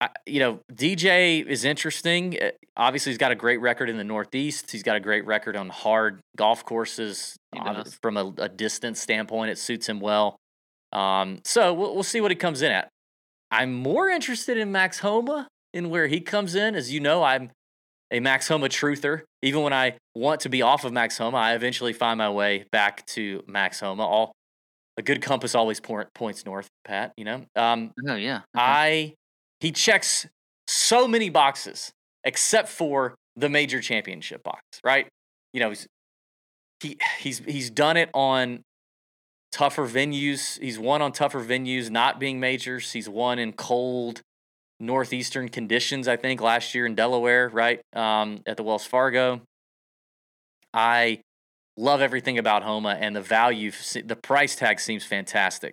[0.00, 2.38] I, you know, DJ is interesting.
[2.40, 4.70] Uh, obviously, he's got a great record in the Northeast.
[4.70, 7.36] He's got a great record on hard golf courses.
[8.02, 10.36] from a, a, distance standpoint, it suits him well.
[10.96, 12.88] Um, so we'll, we'll see what he comes in at.
[13.50, 16.74] I'm more interested in Max Homa in where he comes in.
[16.74, 17.50] As you know, I'm
[18.10, 19.22] a Max Homa truther.
[19.42, 22.64] Even when I want to be off of Max Homa, I eventually find my way
[22.72, 24.04] back to Max Homa.
[24.04, 24.32] All
[24.96, 27.12] a good compass always point, points north, Pat.
[27.16, 27.44] You know.
[27.54, 28.36] Um, oh yeah.
[28.36, 28.42] Okay.
[28.54, 29.14] I
[29.60, 30.26] he checks
[30.66, 31.92] so many boxes
[32.24, 35.06] except for the major championship box, right?
[35.52, 35.86] You know, he's
[36.80, 38.62] he he's he's done it on
[39.56, 40.60] tougher venues.
[40.60, 42.92] He's won on tougher venues, not being majors.
[42.92, 44.20] He's won in cold
[44.78, 46.06] northeastern conditions.
[46.06, 49.40] I think last year in Delaware, right um, at the Wells Fargo.
[50.74, 51.22] I
[51.78, 53.72] love everything about Homa and the value.
[54.04, 55.72] The price tag seems fantastic.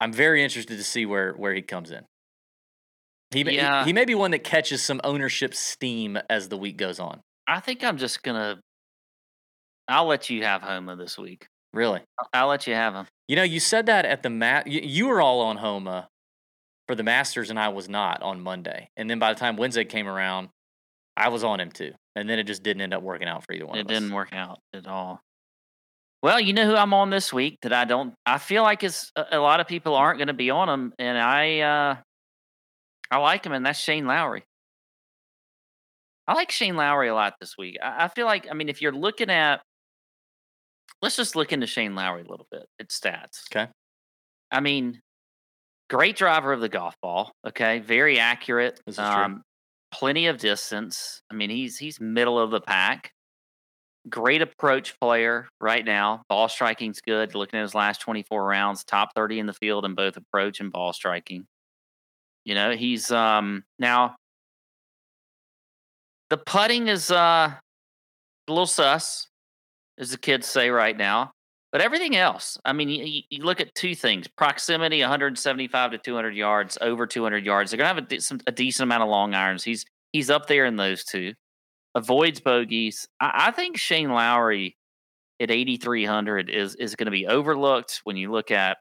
[0.00, 2.04] I'm very interested to see where where he comes in.
[3.30, 3.84] He, yeah.
[3.84, 7.20] he, he may be one that catches some ownership steam as the week goes on.
[7.46, 8.58] I think I'm just gonna.
[9.86, 11.46] I'll let you have Homa this week.
[11.72, 12.00] Really?
[12.32, 13.06] I'll let you have him.
[13.26, 14.66] You know, you said that at the mat.
[14.66, 16.08] You, you were all on Homa
[16.86, 18.88] for the Masters, and I was not on Monday.
[18.96, 20.48] And then by the time Wednesday came around,
[21.16, 21.92] I was on him too.
[22.16, 23.78] And then it just didn't end up working out for either one.
[23.78, 25.20] It didn't work out at all.
[26.22, 28.14] Well, you know who I'm on this week that I don't.
[28.26, 30.92] I feel like it's a, a lot of people aren't going to be on him,
[30.98, 31.96] and I uh
[33.10, 34.44] I like him, and that's Shane Lowry.
[36.26, 37.78] I like Shane Lowry a lot this week.
[37.82, 39.62] I, I feel like, I mean, if you're looking at,
[41.02, 42.66] let's just look into Shane Lowry a little bit.
[42.78, 43.42] Its stats.
[43.52, 43.70] Okay.
[44.50, 45.00] I mean,
[45.90, 47.32] great driver of the golf ball.
[47.46, 48.80] Okay, very accurate.
[48.86, 49.42] This is um, true.
[49.90, 51.22] Plenty of distance.
[51.30, 53.12] I mean, he's he's middle of the pack.
[54.08, 56.22] Great approach player right now.
[56.28, 57.34] Ball striking's good.
[57.34, 60.72] Looking at his last 24 rounds, top 30 in the field in both approach and
[60.72, 61.46] ball striking.
[62.44, 64.16] You know, he's um now
[66.30, 69.28] the putting is uh a little sus,
[69.98, 71.32] as the kids say right now.
[71.70, 76.34] But everything else, I mean, you, you, look at two things: proximity, 175 to 200
[76.34, 77.70] yards, over 200 yards.
[77.70, 79.64] They're gonna have a, some, a decent amount of long irons.
[79.64, 81.34] He's he's up there in those two.
[81.94, 83.06] Avoids bogeys.
[83.20, 84.76] I, I think Shane Lowry
[85.40, 88.78] at 8,300 is is going to be overlooked when you look at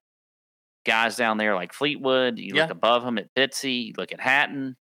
[0.86, 2.40] guys down there like Fleetwood.
[2.40, 2.64] You yeah.
[2.64, 3.88] look above him at Fitzy.
[3.88, 4.76] You look at Hatton,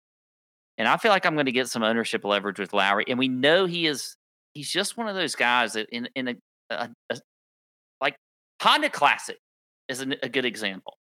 [0.78, 3.04] and I feel like I'm going to get some ownership leverage with Lowry.
[3.08, 4.15] And we know he is.
[4.56, 6.34] He's just one of those guys that in in a,
[6.70, 7.18] a, a
[8.00, 8.16] like
[8.62, 9.36] Honda Classic
[9.88, 10.94] is a, a good example.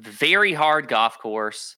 [0.00, 1.76] Very hard golf course.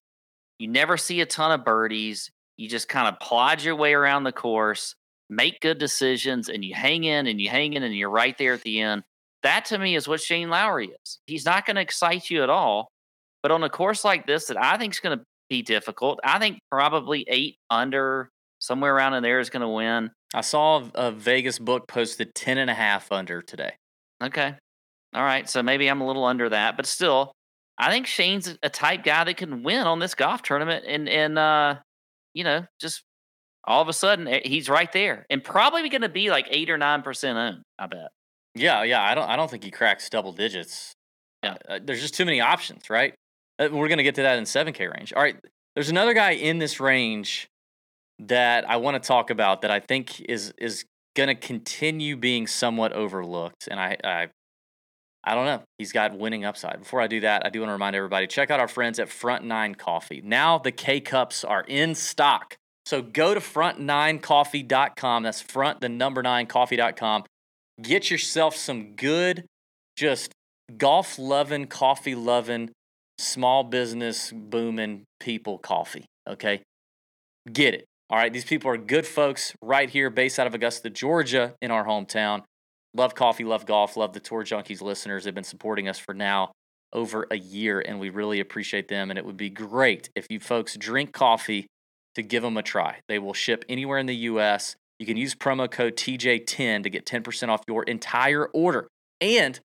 [0.57, 2.29] You never see a ton of birdies.
[2.55, 4.95] You just kind of plod your way around the course,
[5.29, 8.53] make good decisions, and you hang in and you hang in and you're right there
[8.53, 9.03] at the end.
[9.43, 11.19] That to me is what Shane Lowry is.
[11.27, 12.89] He's not going to excite you at all.
[13.41, 16.39] But on a course like this, that I think is going to be difficult, I
[16.39, 18.29] think probably eight under,
[18.59, 20.11] somewhere around in there is going to win.
[20.33, 23.73] I saw a Vegas book posted 10 and a half under today.
[24.23, 24.55] Okay.
[25.15, 25.49] All right.
[25.49, 27.31] So maybe I'm a little under that, but still,
[27.77, 31.39] I think Shane's a type guy that can win on this golf tournament and, and,
[31.39, 31.75] uh,
[32.33, 33.03] you know, just
[33.63, 36.69] all of a sudden eh, he's right there and probably going to be like eight
[36.69, 38.09] or 9% owned, I bet.
[38.55, 39.01] Yeah, yeah.
[39.01, 39.29] I don't.
[39.29, 40.93] I don't think he cracks double digits.
[41.43, 41.55] Yeah.
[41.67, 43.13] Uh, there's just too many options, right?
[43.57, 45.13] Uh, we're gonna get to that in seven K range.
[45.13, 45.37] All right.
[45.75, 47.47] There's another guy in this range
[48.19, 52.93] that I want to talk about that I think is is gonna continue being somewhat
[52.93, 54.27] overlooked, and I I
[55.23, 55.63] I don't know.
[55.77, 56.79] He's got winning upside.
[56.79, 59.09] Before I do that, I do want to remind everybody check out our friends at
[59.09, 60.21] Front Nine Coffee.
[60.23, 62.55] Now the K cups are in stock.
[62.85, 65.23] So go to front9coffee.com.
[65.23, 67.25] That's front the number nine coffee.com
[67.81, 69.45] get yourself some good,
[69.95, 70.31] just
[70.77, 72.71] golf loving, coffee loving,
[73.17, 76.05] small business booming people coffee.
[76.27, 76.61] Okay.
[77.51, 77.85] Get it.
[78.09, 78.33] All right.
[78.33, 82.43] These people are good folks right here, based out of Augusta, Georgia, in our hometown.
[82.95, 85.23] Love coffee, love golf, love the Tour Junkies listeners.
[85.23, 86.51] They've been supporting us for now
[86.91, 89.11] over a year, and we really appreciate them.
[89.11, 91.67] And it would be great if you folks drink coffee
[92.15, 92.97] to give them a try.
[93.07, 94.75] They will ship anywhere in the U.S.
[94.97, 98.87] You can use promo code TJ10 to get 10% off your entire order.
[99.21, 99.59] And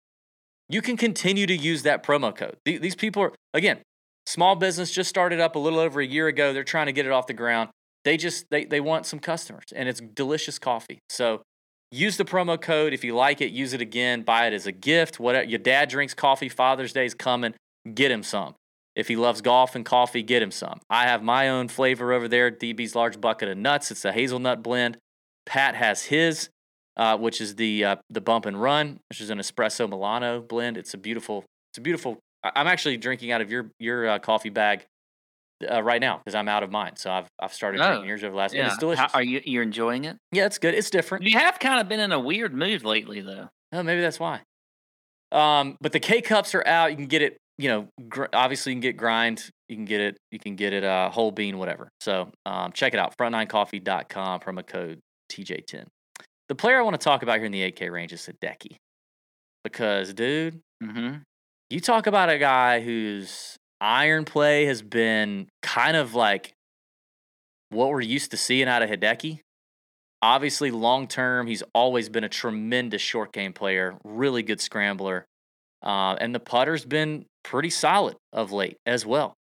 [0.70, 2.57] you can continue to use that promo code.
[2.64, 3.80] These people are, again,
[4.24, 6.55] small business just started up a little over a year ago.
[6.55, 7.68] They're trying to get it off the ground.
[8.05, 11.01] They just they they want some customers and it's delicious coffee.
[11.09, 11.42] So
[11.90, 14.72] use the promo code if you like it, use it again, buy it as a
[14.72, 15.20] gift.
[15.20, 17.55] Whatever your dad drinks coffee, Father's Day is coming,
[17.94, 18.55] get him some.
[18.96, 20.80] If he loves golf and coffee, get him some.
[20.88, 23.90] I have my own flavor over there, DB's large bucket of nuts.
[23.90, 24.98] It's a hazelnut blend.
[25.46, 26.48] Pat has his,
[26.96, 30.76] uh, which is the uh, the bump and run, which is an espresso Milano blend.
[30.76, 32.18] It's a beautiful, it's a beautiful.
[32.42, 34.86] I'm actually drinking out of your your uh, coffee bag
[35.68, 36.96] uh, right now because I'm out of mine.
[36.96, 38.54] So I've I've started Oh, drinking yours over the last.
[38.54, 38.66] Yeah.
[38.68, 39.00] It's delicious.
[39.12, 40.16] How, are you you're enjoying it?
[40.32, 40.74] yeah, it's good.
[40.74, 41.24] It's different.
[41.24, 43.48] You have kind of been in a weird mood lately, though.
[43.72, 44.40] Oh, maybe that's why.
[45.32, 46.90] Um, but the K cups are out.
[46.90, 47.36] You can get it.
[47.58, 49.48] You know, gr- obviously you can get grind.
[49.68, 50.16] You can get it.
[50.32, 51.88] You can get it uh, whole bean, whatever.
[52.00, 53.14] So um, check it out.
[53.18, 54.40] Front9coffee.com.
[54.40, 54.98] Promo code
[55.30, 55.84] TJ10.
[56.48, 58.76] The player I want to talk about here in the 8K range is Hideki,
[59.62, 61.16] because dude, Mm-hmm.
[61.68, 66.53] you talk about a guy whose iron play has been kind of like
[67.70, 69.41] what we're used to seeing out of Hideki.
[70.22, 75.24] Obviously, long term, he's always been a tremendous short game player, really good scrambler.
[75.83, 79.35] Uh, and the putter's been pretty solid of late as well.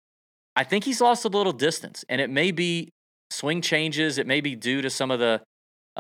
[0.56, 2.90] I think he's lost a little distance, and it may be
[3.32, 4.18] swing changes.
[4.20, 5.42] It may be due to some of the,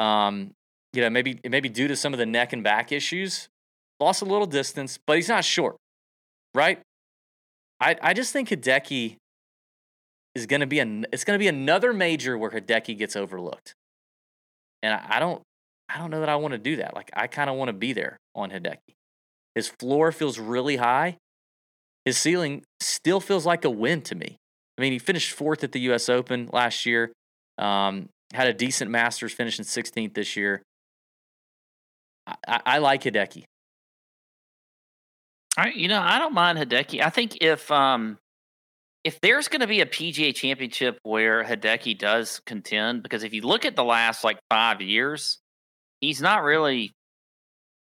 [0.01, 0.51] um,
[0.93, 3.47] you know, maybe it may be due to some of the neck and back issues.
[3.99, 5.77] Lost a little distance, but he's not short
[6.57, 6.79] right?
[7.79, 9.17] I I just think Hideki
[10.35, 13.73] is going to be an it's going to be another major where Hideki gets overlooked,
[14.81, 15.41] and I, I don't
[15.89, 16.95] I don't know that I want to do that.
[16.95, 18.95] Like I kind of want to be there on Hideki.
[19.55, 21.17] His floor feels really high.
[22.05, 24.37] His ceiling still feels like a win to me.
[24.77, 26.07] I mean, he finished fourth at the U.S.
[26.09, 27.11] Open last year.
[27.57, 30.61] Um, had a decent Masters, finishing 16th this year.
[32.27, 33.45] I, I, I like Hideki.
[35.57, 37.01] I, you know, I don't mind Hideki.
[37.03, 38.19] I think if um
[39.03, 43.41] if there's going to be a PGA Championship where Hideki does contend, because if you
[43.41, 45.39] look at the last like five years,
[46.01, 46.93] he's not really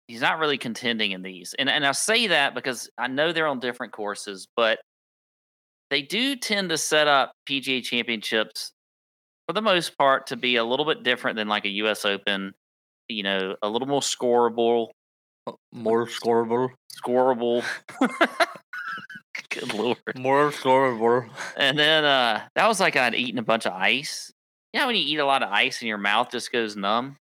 [0.08, 1.54] he's not really contending in these.
[1.58, 4.78] And and I say that because I know they're on different courses, but
[5.90, 8.72] they do tend to set up PGA Championships
[9.46, 12.04] for the most part to be a little bit different than like a U.S.
[12.04, 12.52] Open.
[13.08, 14.88] You know, a little more scoreable,
[15.72, 16.70] More scoreable.
[17.04, 17.64] scoreable.
[19.50, 19.96] Good lord.
[20.16, 21.28] More scoreable.
[21.56, 24.32] And then uh that was like I'd eaten a bunch of ice.
[24.72, 27.16] You know when you eat a lot of ice and your mouth just goes numb?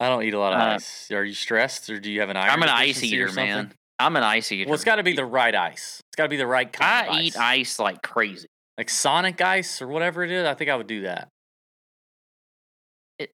[0.00, 1.10] I don't eat a lot of Uh, ice.
[1.10, 2.50] Are you stressed or do you have an iron?
[2.50, 3.72] I'm an ice eater, man.
[3.98, 4.68] I'm an ice eater.
[4.68, 6.00] Well, it's got to be the right ice.
[6.08, 7.36] It's got to be the right kind I eat ice.
[7.36, 8.46] ice like crazy.
[8.76, 10.46] Like Sonic ice or whatever it is.
[10.46, 11.28] I think I would do that.
[13.20, 13.30] It,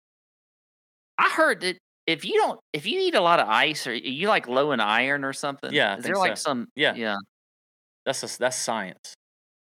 [1.17, 1.77] I heard that
[2.07, 4.79] if you don't if you eat a lot of ice or you like low in
[4.79, 5.71] iron or something.
[5.73, 6.41] Yeah, I Is there like so.
[6.49, 6.95] some Yeah.
[6.95, 7.17] yeah.
[8.05, 9.13] That's a, that's science.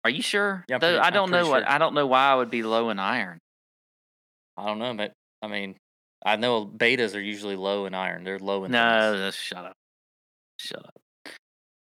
[0.05, 0.65] Are you sure?
[0.69, 1.69] Yeah, pretty- I don't know pretty what.
[1.69, 3.39] I don't know why I would be low in iron.
[4.57, 5.13] I don't know, but
[5.43, 5.77] I mean,
[6.25, 8.25] I know betas are usually low in iron.
[8.25, 9.35] They're low in No, things.
[9.35, 9.73] shut up.
[10.59, 10.95] Shut up.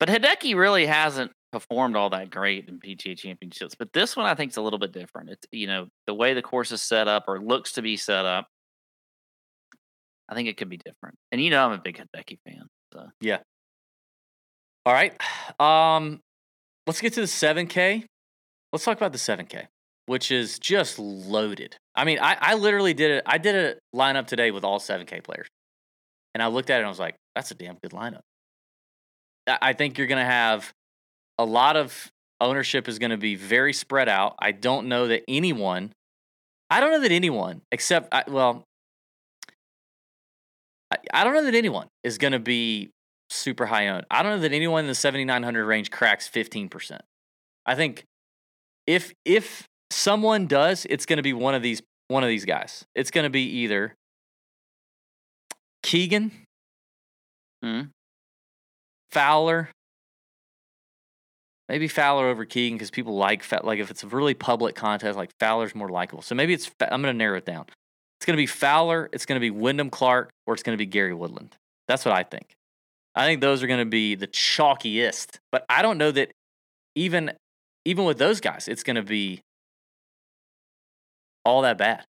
[0.01, 3.75] But Hideki really hasn't performed all that great in PGA championships.
[3.79, 5.31] But this one I think is a little bit different.
[5.31, 8.25] It's you know, the way the course is set up or looks to be set
[8.25, 8.47] up.
[10.33, 11.17] I think it could be different.
[11.31, 12.67] And you know I'm a big Hideki fan.
[12.95, 13.41] So yeah.
[14.87, 15.13] All right.
[15.61, 16.21] Um,
[16.87, 18.07] let's get to the 7K.
[18.73, 19.67] Let's talk about the 7K,
[20.07, 21.77] which is just loaded.
[21.95, 23.25] I mean, I, I literally did it.
[23.27, 25.49] I did a lineup today with all 7K players.
[26.35, 28.23] And I looked at it and I was like, that's a damn good lineup.
[29.47, 30.73] I think you're going to have
[31.39, 32.11] a lot of
[32.41, 34.37] ownership is going to be very spread out.
[34.39, 35.93] I don't know that anyone,
[36.71, 38.65] I don't know that anyone, except, I, well,
[40.93, 42.91] I, I don't know that anyone is going to be
[43.31, 44.05] super high owned.
[44.11, 46.99] I don't know that anyone in the 7900 range cracks 15%.
[47.65, 48.05] I think
[48.87, 52.85] if if someone does, it's going to be one of these one of these guys.
[52.95, 53.95] It's going to be either
[55.83, 56.33] Keegan,
[57.63, 57.83] Hmm.
[59.13, 59.69] Fowler,
[61.69, 65.31] maybe Fowler over Keegan because people like like if it's a really public contest, like
[65.39, 66.23] Fowler's more likable.
[66.23, 67.67] So maybe it's I'm going to narrow it down.
[68.23, 70.79] It's going to be Fowler, it's going to be Wyndham Clark, or it's going to
[70.79, 71.57] be Gary Woodland.
[71.89, 72.55] That's what I think.
[73.17, 75.41] I think those are going to be the chalkiest.
[75.51, 76.31] But I don't know that
[76.95, 77.33] even
[77.85, 79.41] even with those guys, it's going to be
[81.45, 82.05] all that bad.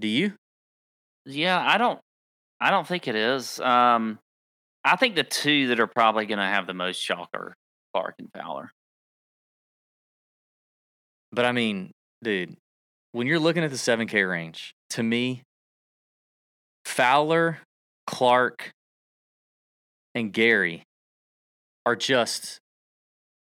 [0.00, 0.32] Do you?
[1.26, 2.00] Yeah, I don't
[2.58, 3.60] I don't think it is.
[3.60, 4.18] Um
[4.82, 7.52] I think the two that are probably gonna have the most chalk are
[7.92, 8.70] Clark and Fowler.
[11.32, 11.90] But I mean,
[12.24, 12.56] dude,
[13.12, 15.42] when you're looking at the 7K range, to me,
[16.84, 17.58] Fowler,
[18.06, 18.72] Clark,
[20.14, 20.84] and Gary
[21.86, 22.58] are just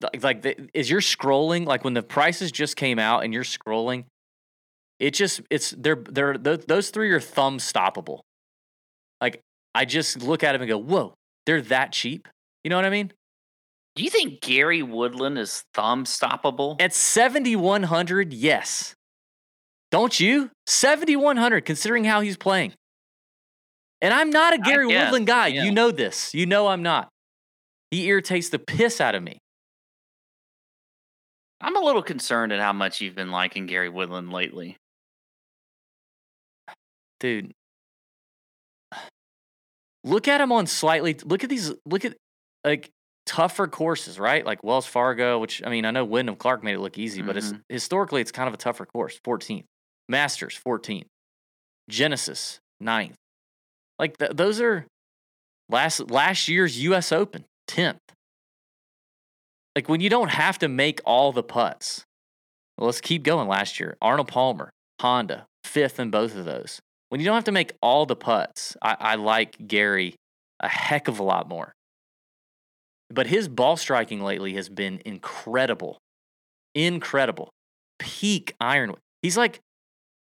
[0.02, 3.44] like, like the, as you're scrolling, like when the prices just came out and you're
[3.44, 4.06] scrolling,
[5.00, 8.22] it just it's they're they're those three are thumb stoppable.
[9.22, 9.42] Like
[9.74, 11.14] I just look at them and go, whoa,
[11.46, 12.28] they're that cheap.
[12.64, 13.14] You know what I mean?
[13.96, 16.82] Do you think Gary Woodland is thumb stoppable?
[16.82, 18.94] At 7,100, yes.
[19.92, 20.52] Don't you?
[20.68, 22.74] 7,100, considering how he's playing.
[24.02, 25.48] And I'm not a Gary guess, Woodland guy.
[25.48, 25.64] yeah.
[25.64, 26.34] You know this.
[26.34, 27.10] You know I'm not.
[27.92, 29.40] He irritates the piss out of me.
[31.62, 34.78] I'm a little concerned at how much you've been liking Gary Woodland lately.
[37.20, 37.52] Dude.
[40.06, 42.16] Look at him on slightly look at these look at
[42.64, 42.90] like
[43.26, 44.46] tougher courses, right?
[44.46, 47.36] Like Wells Fargo, which I mean, I know Wyndham Clark made it look easy, but
[47.36, 47.60] it's mm-hmm.
[47.68, 49.20] historically it's kind of a tougher course.
[49.26, 49.66] 14th.
[50.08, 51.06] Masters, 14th.
[51.90, 53.14] Genesis, 9th.
[54.00, 54.88] Like th- those are
[55.70, 58.00] last last year's US Open, 10th.
[59.76, 62.06] Like when you don't have to make all the putts.
[62.78, 63.98] Well, let's keep going last year.
[64.02, 64.72] Arnold Palmer,
[65.02, 66.80] Honda, fifth in both of those.
[67.10, 70.16] When you don't have to make all the putts, I, I like Gary
[70.62, 71.74] a heck of a lot more.
[73.10, 75.98] But his ball striking lately has been incredible.
[76.76, 77.50] Incredible.
[77.98, 78.96] Peak iron.
[79.22, 79.60] He's like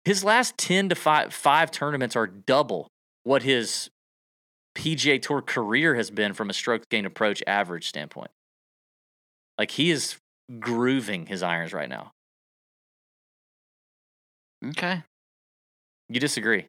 [0.04, 2.90] his last 10 to 5 five tournaments are double
[3.26, 3.90] what his
[4.78, 8.32] PGA Tour career has been from a stroke gain approach average standpoint.
[9.58, 10.18] Like he is
[10.60, 12.12] grooving his irons right now.
[14.70, 15.04] Okay.
[16.08, 16.68] You disagree?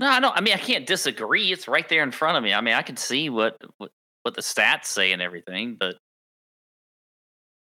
[0.00, 0.36] No, I don't.
[0.36, 1.50] I mean, I can't disagree.
[1.52, 2.52] It's right there in front of me.
[2.52, 3.90] I mean, I can see what what,
[4.22, 5.96] what the stats say and everything, but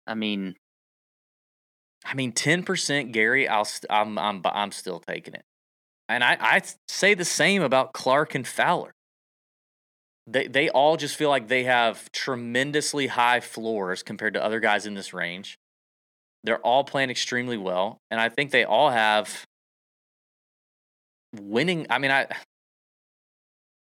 [0.07, 0.55] I mean,
[2.05, 3.49] I mean, ten percent, Gary.
[3.49, 5.45] I'll st- I'm I'm I'm still taking it,
[6.11, 8.93] and I I say the same about Clark and Fowler.
[10.27, 14.87] They they all just feel like they have tremendously high floors compared to other guys
[14.87, 15.57] in this range.
[16.43, 19.47] They're all playing extremely well, and I think they all have
[21.35, 21.87] winning.
[21.89, 22.27] I mean, I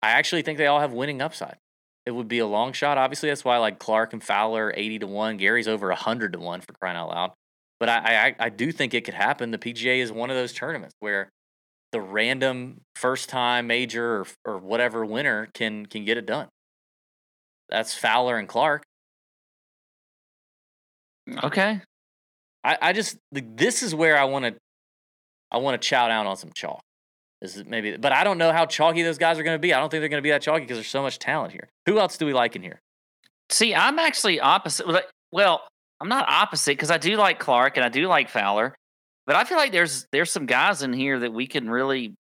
[0.02, 1.58] I actually think they all have winning upside.
[2.06, 2.98] It would be a long shot.
[2.98, 5.38] Obviously, that's why like Clark and Fowler eighty to one.
[5.38, 7.32] Gary's over hundred to one for crying out loud.
[7.80, 9.52] But I, I I do think it could happen.
[9.52, 11.30] The PGA is one of those tournaments where
[11.92, 16.48] the random first time major or, or whatever winner can can get it done.
[17.70, 18.84] That's Fowler and Clark.
[21.44, 21.82] okay.
[22.64, 24.56] I, I just this is where I want to
[25.52, 26.82] I want to chow down on some chalk.
[27.42, 29.74] This is maybe, but I don't know how chalky those guys are going to be.
[29.74, 31.70] I don't think they're going to be that chalky because there's so much talent here.
[31.86, 32.82] Who else do we like in here?
[33.50, 34.88] See, I'm actually opposite.
[35.32, 35.62] Well,
[36.02, 38.76] I'm not opposite because I do like Clark and I do like Fowler,
[39.28, 42.16] but I feel like there's there's some guys in here that we can really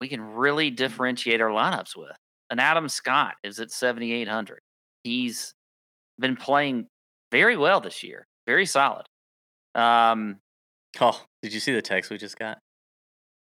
[0.00, 2.16] we can really differentiate our lineups with.
[2.50, 4.58] And Adam Scott is at 7,800.
[5.04, 5.52] He's
[6.18, 6.86] been playing
[7.30, 9.06] very well this year, very solid.
[9.74, 10.38] Um,
[11.00, 12.58] Oh, did you see the text we just got?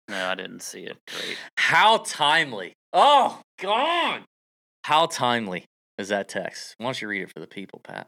[0.09, 0.97] no, I didn't see it.
[1.09, 1.37] Great.
[1.57, 2.75] How timely!
[2.93, 4.23] Oh God!
[4.85, 5.64] How timely
[5.99, 6.75] is that text?
[6.79, 8.07] Why don't you read it for the people, Pat?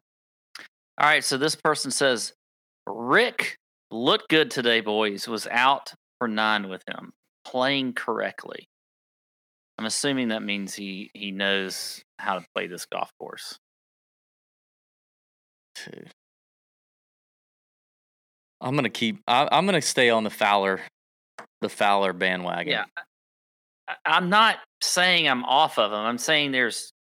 [0.99, 2.33] All right, so this person says
[2.87, 3.57] Rick
[3.95, 5.29] looked good today, boys.
[5.29, 7.13] Was out for nine with him,
[7.45, 8.69] playing correctly.
[9.79, 13.59] I'm assuming that means he he knows how to play this golf course.
[18.61, 19.21] I'm gonna keep.
[19.27, 20.81] I, I'm gonna stay on the Fowler,
[21.61, 22.73] the Fowler bandwagon.
[22.73, 22.85] Yeah,
[23.89, 25.99] I, I'm not saying I'm off of him.
[25.99, 26.93] I'm saying there's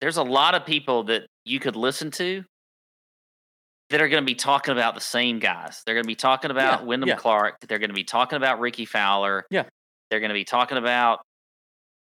[0.00, 2.44] there's a lot of people that you could listen to
[3.90, 5.82] that are going to be talking about the same guys.
[5.86, 7.16] They're going to be talking about Yeah, Wyndham yeah.
[7.16, 7.56] Clark.
[7.66, 9.46] They're going to be talking about Rickie Fowler.
[9.50, 9.64] Yeah.
[10.10, 11.20] They're going to be talking about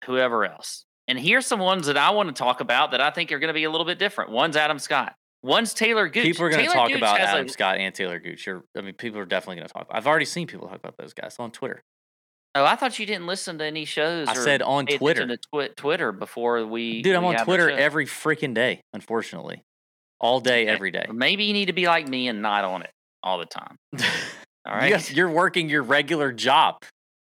[0.05, 0.85] whoever else.
[1.07, 3.49] And here's some ones that I want to talk about that I think are going
[3.49, 4.31] to be a little bit different.
[4.31, 5.13] One's Adam Scott.
[5.43, 6.23] One's Taylor Gooch.
[6.23, 8.45] People are going to talk Gooch about has a- Adam Scott and Taylor Gooch.
[8.45, 9.87] You're, I mean, people are definitely going to talk.
[9.89, 11.81] I've already seen people talk about those guys on Twitter.
[12.53, 14.27] Oh, I thought you didn't listen to any shows.
[14.27, 15.25] I said on Twitter.
[15.51, 17.01] twi- Twitter before we.
[17.01, 18.81] Dude, I'm we on Twitter every freaking day.
[18.93, 19.63] Unfortunately,
[20.21, 21.05] all day, every day.
[21.11, 22.91] Maybe you need to be like me and not on it
[23.23, 23.75] all the time.
[24.63, 24.91] All right.
[24.91, 26.83] Yes, you're working your regular job.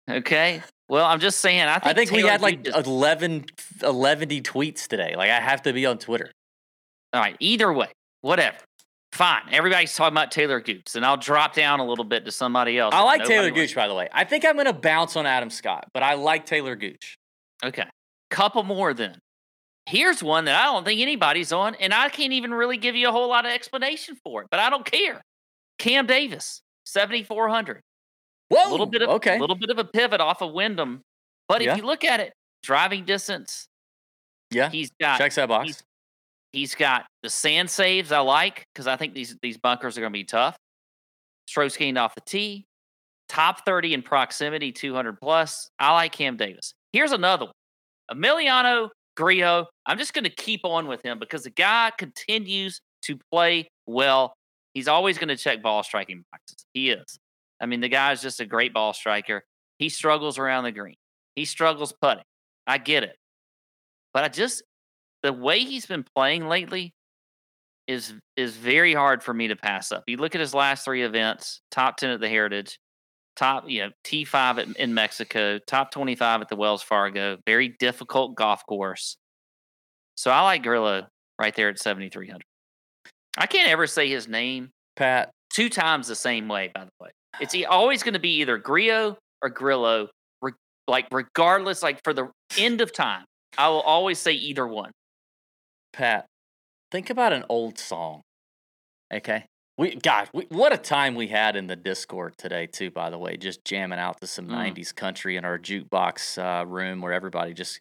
[0.08, 0.62] Okay.
[0.90, 1.62] Well, I'm just saying.
[1.62, 3.46] I think, I think we had like is- 11,
[3.82, 5.14] 11 tweets today.
[5.16, 6.30] Like I have to be on Twitter.
[7.14, 7.34] all right.
[7.40, 7.88] Either way,
[8.20, 8.58] whatever.
[9.12, 9.42] Fine.
[9.50, 12.94] Everybody's talking about Taylor Gooch, and I'll drop down a little bit to somebody else.
[12.94, 13.50] I like Taylor.
[13.50, 14.08] Gooch, by the way.
[14.12, 17.16] I think I'm going to bounce on Adam Scott, but I like Taylor Gooch.
[17.64, 17.84] Okay.
[18.30, 19.18] Couple more then.
[19.86, 23.08] Here's one that I don't think anybody's on, and I can't even really give you
[23.08, 25.20] a whole lot of explanation for it, but I don't care.
[25.78, 27.80] Cam Davis, 7,400.
[28.48, 28.68] Whoa.
[28.68, 29.36] A little bit of okay.
[29.36, 31.02] a little bit of a pivot off of Wyndham.
[31.48, 31.72] But Yeah.
[31.72, 33.66] if you look at it, driving distance,
[34.50, 34.68] yeah.
[34.70, 35.64] he's got Checks that box.
[35.66, 35.82] he's-
[36.52, 40.12] he's got the sand saves I like because I think these these bunkers are going
[40.12, 40.56] to be tough.
[41.48, 42.66] Strokes gained off the tee,
[43.28, 45.70] top 30 in proximity, 200 plus.
[45.78, 46.74] I like Cam Davis.
[46.92, 47.54] Here's another one.
[48.12, 49.66] Emiliano Grillo.
[49.86, 54.34] I'm just going to keep on with him because the guy continues to play well.
[54.74, 56.64] He's always going to check ball striking boxes.
[56.72, 57.18] He is.
[57.60, 59.44] I mean, the guy's just a great ball striker.
[59.78, 60.96] He struggles around the green.
[61.36, 62.24] He struggles putting.
[62.66, 63.16] I get it.
[64.12, 64.62] But I just
[65.22, 66.92] the way he's been playing lately
[67.88, 70.04] is is very hard for me to pass up.
[70.06, 72.78] You look at his last three events: top ten at the Heritage,
[73.36, 77.38] top you know T five in Mexico, top twenty five at the Wells Fargo.
[77.46, 79.16] Very difficult golf course.
[80.16, 81.06] So I like Grillo
[81.38, 82.44] right there at seventy three hundred.
[83.38, 85.30] I can't ever say his name Pat.
[85.52, 86.70] two times the same way.
[86.74, 87.10] By the way,
[87.40, 90.08] it's always going to be either Grillo or Grillo.
[90.42, 90.52] Re-
[90.86, 93.24] like regardless, like for the end of time,
[93.56, 94.92] I will always say either one.
[95.92, 96.26] Pat,
[96.90, 98.20] think about an old song.
[99.12, 99.44] Okay.
[99.78, 102.90] We God, we, what a time we had in the Discord today too.
[102.90, 104.74] By the way, just jamming out to some Mm.
[104.74, 107.80] '90s country in our jukebox uh, room where everybody just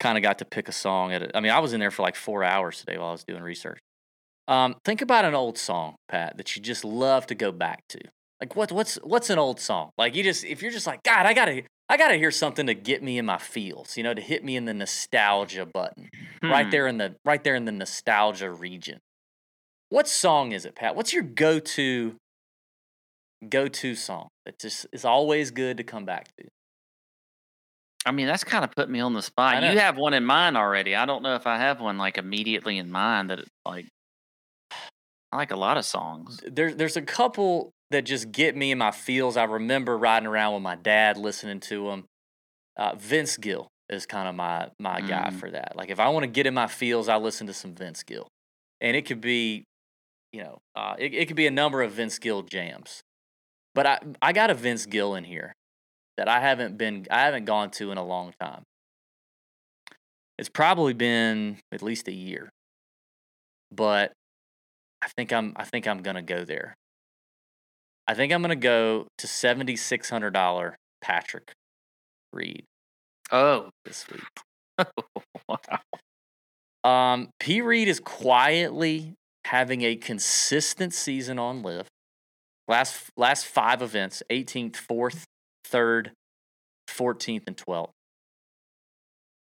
[0.00, 1.12] kind of got to pick a song.
[1.12, 3.12] At a, I mean, I was in there for like four hours today while I
[3.12, 3.78] was doing research.
[4.46, 8.00] Um, think about an old song, Pat, that you just love to go back to.
[8.40, 8.70] Like what?
[8.70, 9.90] What's what's an old song?
[9.96, 12.74] Like you just if you're just like God, I gotta I gotta hear something to
[12.74, 13.96] get me in my feels.
[13.96, 16.10] You know, to hit me in the nostalgia button
[16.42, 16.70] right Hmm.
[16.70, 19.00] there in the right there in the nostalgia region.
[19.90, 20.96] What song is it, Pat?
[20.96, 22.16] What's your go-to
[23.48, 26.48] go-to song that just is always good to come back to?
[28.06, 29.62] I mean, that's kind of put me on the spot.
[29.62, 30.94] You have one in mind already.
[30.94, 33.86] I don't know if I have one like immediately in mind that like
[35.32, 36.40] I like a lot of songs.
[36.46, 39.36] There, there's a couple that just get me in my feels.
[39.36, 42.04] I remember riding around with my dad listening to them.
[42.76, 45.38] Uh, Vince Gill is kind of my my guy Mm.
[45.40, 45.74] for that.
[45.76, 48.28] Like if I want to get in my feels, I listen to some Vince Gill,
[48.80, 49.64] and it could be,
[50.34, 53.04] you know, uh, it, it could be a number of Vince Gill jams.
[53.72, 55.54] But I I got a Vince Gill in here
[56.16, 58.64] that I haven't been I haven't gone to in a long time.
[60.36, 62.50] It's probably been at least a year,
[63.70, 64.12] but
[65.02, 66.74] I think I'm I think I'm gonna go there.
[68.08, 71.52] I think I'm gonna go to seventy six hundred dollar Patrick
[72.32, 72.64] Reed
[73.30, 74.88] Oh, this week.
[75.48, 75.58] wow.
[76.84, 77.60] Um, P.
[77.62, 79.14] Reed is quietly
[79.44, 81.86] having a consistent season on LIV.
[82.66, 85.24] Last last five events: 18th, 4th,
[85.70, 86.10] 3rd,
[86.88, 87.90] 14th, and 12th.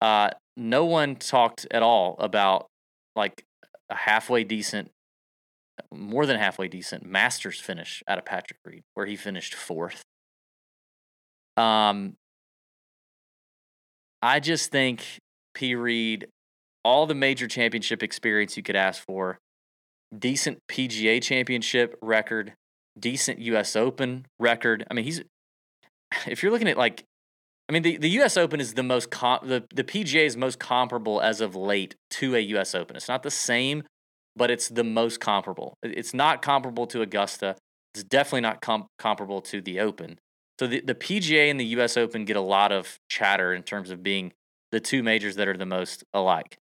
[0.01, 2.67] Uh, no one talked at all about
[3.15, 3.43] like
[3.89, 4.91] a halfway decent,
[5.93, 10.03] more than halfway decent Masters finish out of Patrick Reed, where he finished fourth.
[11.55, 12.13] Um,
[14.21, 15.03] I just think
[15.53, 15.75] P.
[15.75, 16.27] Reed,
[16.83, 19.38] all the major championship experience you could ask for,
[20.17, 22.53] decent PGA championship record,
[22.99, 24.85] decent US Open record.
[24.89, 25.21] I mean, he's
[26.27, 27.03] if you're looking at like
[27.69, 30.59] I mean the, the US Open is the most com- the, the PGA is most
[30.59, 32.95] comparable as of late to a US Open.
[32.95, 33.83] It's not the same,
[34.35, 35.75] but it's the most comparable.
[35.83, 37.55] It's not comparable to Augusta.
[37.93, 40.19] It's definitely not com- comparable to the Open.
[40.59, 43.89] So the, the PGA and the US Open get a lot of chatter in terms
[43.89, 44.33] of being
[44.71, 46.57] the two majors that are the most alike.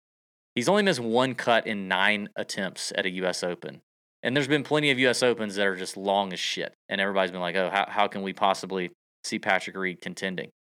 [0.55, 3.81] He's only missed one cut in nine attempts at a US Open.
[4.23, 6.75] And there's been plenty of US Opens that are just long as shit.
[6.89, 8.91] And everybody's been like, oh, how, how can we possibly
[9.25, 10.51] see Patrick Reed contending?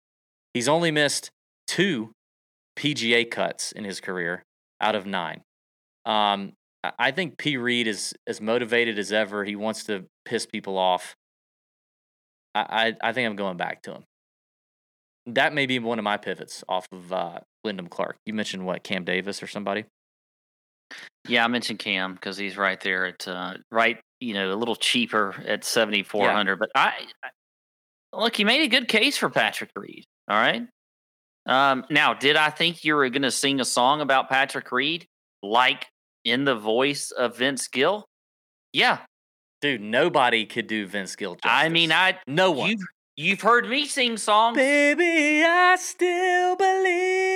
[0.53, 1.31] He's only missed
[1.67, 2.13] two
[2.77, 4.43] PGA cuts in his career
[4.81, 5.43] out of nine.
[6.05, 6.53] Um,
[6.99, 7.57] I- think P.
[7.57, 9.45] Reed is as motivated as ever.
[9.45, 11.15] He wants to piss people off.
[12.55, 14.05] I, I, I think I'm going back to him.
[15.27, 18.17] That may be one of my pivots off of uh, Wyndham Clark.
[18.27, 19.85] You mentioned what, Cam Davis or somebody?
[21.27, 24.77] Yeah, I mentioned Cam because he's right there at uh, right, you know, a little
[24.77, 26.59] cheaper at seventy four hundred.
[26.59, 26.93] But I,
[27.23, 30.05] I look, you made a good case for Patrick Reed.
[30.29, 30.67] All right.
[31.47, 35.07] Um, now, did I think you were going to sing a song about Patrick Reed,
[35.43, 35.87] like
[36.25, 38.07] in the voice of Vince Gill?
[38.73, 38.99] Yeah,
[39.65, 41.51] Dude, nobody could do Vince Gill justice.
[41.51, 42.69] I mean, I no one.
[42.69, 42.81] you've
[43.17, 44.59] you've heard me sing songs.
[44.59, 47.34] Baby, I still believe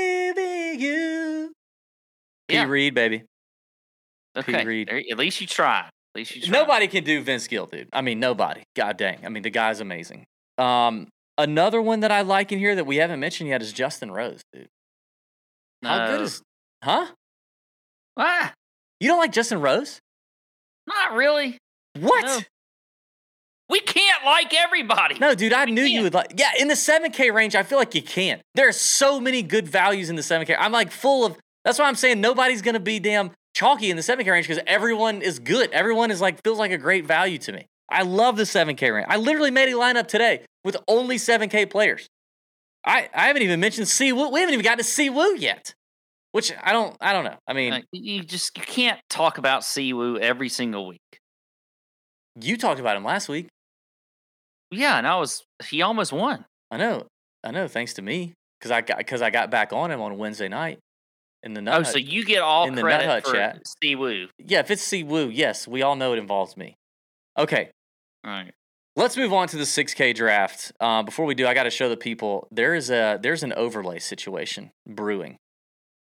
[0.78, 1.52] in you.
[2.48, 2.64] P.
[2.64, 3.24] Reed, baby.
[4.36, 4.88] okay, Reed.
[4.88, 5.86] there- at least you tried.
[6.14, 6.52] At least you tried.
[6.52, 7.88] Nobody can do Vince Gill, dude.
[7.92, 8.62] I mean, nobody.
[8.74, 9.24] God dang.
[9.24, 10.24] I mean, the guy's amazing.
[10.56, 14.10] Um, another one that I like in here that we haven't mentioned yet is Justin
[14.10, 14.68] Rose, dude.
[15.82, 16.42] How good is
[16.82, 17.06] Huh?
[18.16, 18.52] Ah,
[19.00, 20.00] You don't like Justin Rose?
[20.88, 21.58] not really.
[22.00, 22.48] What?
[23.68, 25.18] We can't like everybody.
[25.20, 26.04] No, dude, I knew you can't.
[26.04, 26.32] would like.
[26.36, 28.40] Yeah, in the 7K range, I feel like you can't.
[28.54, 30.56] There are so many good values in the 7K.
[30.58, 31.36] I'm like full of.
[31.64, 35.20] That's why I'm saying nobody's gonna be damn chalky in the 7K range because everyone
[35.20, 35.70] is good.
[35.72, 37.66] Everyone is like feels like a great value to me.
[37.90, 39.06] I love the 7K range.
[39.10, 42.08] I literally made a lineup today with only 7K players.
[42.86, 44.30] I I haven't even mentioned Si Woo.
[44.30, 45.74] We haven't even got to Si Woo yet.
[46.32, 47.36] Which I don't I don't know.
[47.46, 51.00] I mean, you just you can't talk about Siwoo every single week.
[52.40, 53.48] you talked about him last week.
[54.70, 56.44] Yeah, and I was he almost won.
[56.70, 57.06] I know.
[57.44, 57.68] I know.
[57.68, 60.78] Thanks to me because I got because I got back on him on Wednesday night
[61.42, 61.74] in the night.
[61.74, 61.86] Oh, nut.
[61.86, 63.62] so you get all in the Nut credit Hut chat.
[63.82, 64.28] Siwoo.
[64.38, 66.76] yeah, if it's Si Woo, yes, we all know it involves me.
[67.38, 67.70] Okay,
[68.24, 68.52] All right.
[68.96, 70.72] let's move on to the 6K draft.
[70.80, 73.52] Uh, before we do, I got to show the people there is a there's an
[73.52, 75.36] overlay situation brewing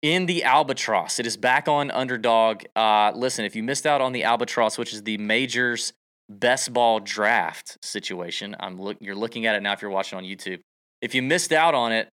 [0.02, 1.18] in the Albatross.
[1.20, 2.64] It is back on Underdog.
[2.76, 5.94] Uh, listen, if you missed out on the Albatross, which is the majors
[6.40, 10.24] best ball draft situation, I'm look you're looking at it now if you're watching on
[10.24, 10.60] YouTube.
[11.02, 12.10] If you missed out on it,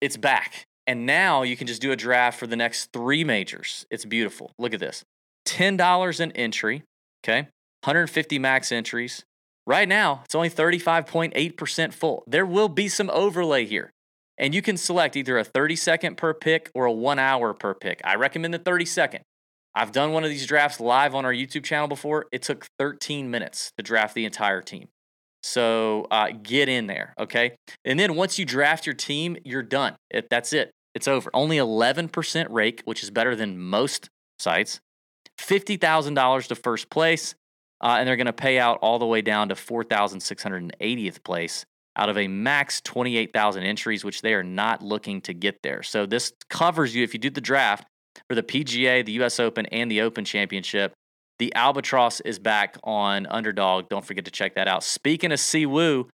[0.00, 0.64] it's back.
[0.86, 3.86] And now you can just do a draft for the next three majors.
[3.90, 4.52] It's beautiful.
[4.58, 5.04] Look at this.
[5.46, 6.82] $10 an entry,
[7.24, 7.42] okay?
[7.84, 9.24] 150 max entries.
[9.66, 12.24] Right now, it's only 35.8% full.
[12.26, 13.90] There will be some overlay here.
[14.36, 17.74] And you can select either a 30 second per pick or a one hour per
[17.74, 18.00] pick.
[18.02, 19.22] I recommend the 30 second.
[19.74, 22.26] I've done one of these drafts live on our YouTube channel before.
[22.32, 24.88] It took 13 minutes to draft the entire team.
[25.42, 27.56] So uh, get in there, okay?
[27.84, 29.96] And then once you draft your team, you're done.
[30.10, 30.70] It, that's it.
[30.94, 31.30] It's over.
[31.32, 34.08] Only 11% rake, which is better than most
[34.38, 34.80] sites.
[35.38, 37.34] $50,000 to first place.
[37.82, 41.64] Uh, and they're going to pay out all the way down to 4,680th place
[41.96, 45.82] out of a max 28,000 entries, which they are not looking to get there.
[45.82, 47.86] So this covers you if you do the draft
[48.28, 50.92] for the PGA, the US Open, and the Open Championship.
[51.38, 53.88] The Albatross is back on Underdog.
[53.88, 54.84] Don't forget to check that out.
[54.84, 56.08] Speaking of Siwoo,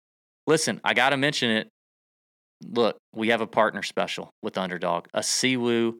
[0.46, 1.68] listen, I got to mention it.
[2.62, 5.06] Look, we have a partner special with Underdog.
[5.12, 5.96] A Siwoo,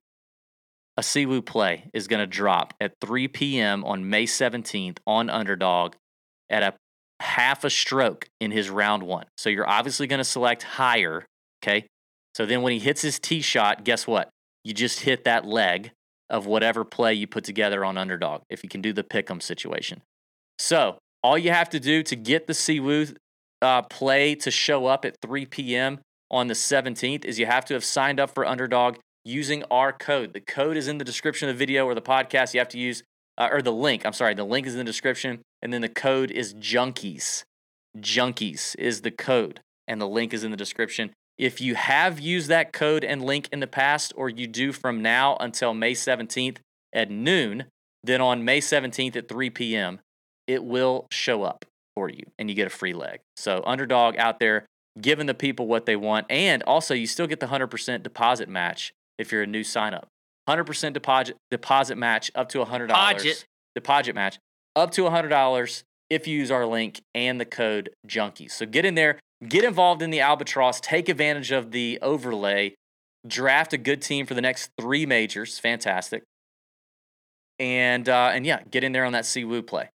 [0.97, 3.85] a Siwoo play is going to drop at 3 p.m.
[3.85, 5.95] on May 17th on Underdog
[6.49, 6.75] at a
[7.21, 9.27] half a stroke in his round one.
[9.37, 11.27] So you're obviously going to select higher.
[11.63, 11.87] Okay.
[12.37, 14.29] So then when he hits his tee shot, guess what?
[14.67, 15.93] You just hit that leg
[16.29, 19.41] of whatever play you put together on underdog if you can do the pick 'em
[19.41, 20.03] situation.
[20.59, 23.15] So all you have to do to get the Siwoo
[23.63, 26.01] uh, play to show up at 3 p.m.
[26.33, 30.33] on the 17th is you have to have signed up for underdog using our code.
[30.33, 32.53] The code is in the description of the video or the podcast.
[32.53, 33.05] You have to use,
[33.39, 35.43] uh, or the link, I'm sorry, the link is in the description.
[35.63, 37.45] And then the code is Junkies.
[37.97, 41.13] Junkies is the code, and the link is in the description.
[41.39, 45.03] If you have used that code and link in the past, or you do from
[45.03, 46.59] now until May 17th
[46.93, 47.65] at noon,
[48.03, 50.01] then on May 17th at 3 p.m.,
[50.47, 51.65] it will show up
[51.95, 53.21] for you and you get a free leg.
[53.37, 54.67] So, underdog out there
[55.01, 56.27] giving the people what they want.
[56.31, 60.09] And also, you still get the 100% deposit match if you're a new sign up.
[60.49, 62.89] 100% deposit, deposit match up to $100.
[62.89, 63.45] Deposit.
[63.75, 64.39] Deposit match
[64.75, 68.53] up to $100 if you use our link and the code junkies.
[68.53, 72.75] So get in there, get involved in the albatross, take advantage of the overlay,
[73.27, 75.59] draft a good team for the next three majors.
[75.59, 76.23] Fantastic.
[77.59, 79.89] And uh, and yeah, get in there on that Siwoo play.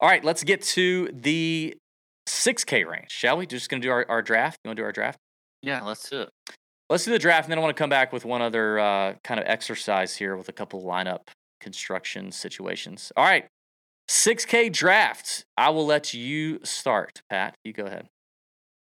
[0.00, 1.76] All right, let's get to the
[2.28, 3.46] 6K range, shall we?
[3.46, 4.58] Just gonna do our, our draft.
[4.64, 5.18] You wanna do our draft?
[5.62, 6.30] Yeah, let's do it.
[6.90, 9.14] Let's do the draft, and then I want to come back with one other uh,
[9.24, 11.28] kind of exercise here with a couple lineup
[11.60, 13.10] construction situations.
[13.16, 13.46] All right,
[14.10, 15.44] 6K draft.
[15.56, 17.54] I will let you start, Pat.
[17.64, 18.08] You go ahead.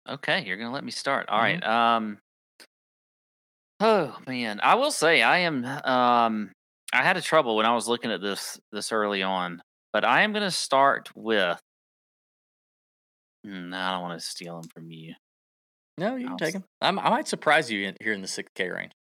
[0.10, 1.30] Okay, you're gonna let me start.
[1.30, 1.44] All Mhm.
[1.44, 1.64] right.
[1.64, 2.20] Um.
[3.80, 5.64] Oh man, I will say I am.
[5.66, 6.52] Um,
[6.92, 9.62] I had a trouble when I was looking at this this early on,
[9.94, 11.60] but I am gonna start with.
[13.46, 15.14] Hmm, No, I don't want to steal them from you.
[15.98, 16.66] No, you can I'll take them.
[16.82, 18.92] I'm, I might surprise you in, here in the 6K range.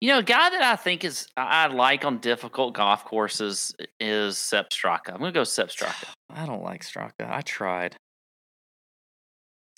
[0.00, 3.74] You know, a guy that I think is I I like on difficult golf courses
[4.00, 5.12] is Sep Straka.
[5.12, 6.08] I'm gonna go Sep Straka.
[6.30, 7.28] I don't like Straka.
[7.28, 7.96] I tried.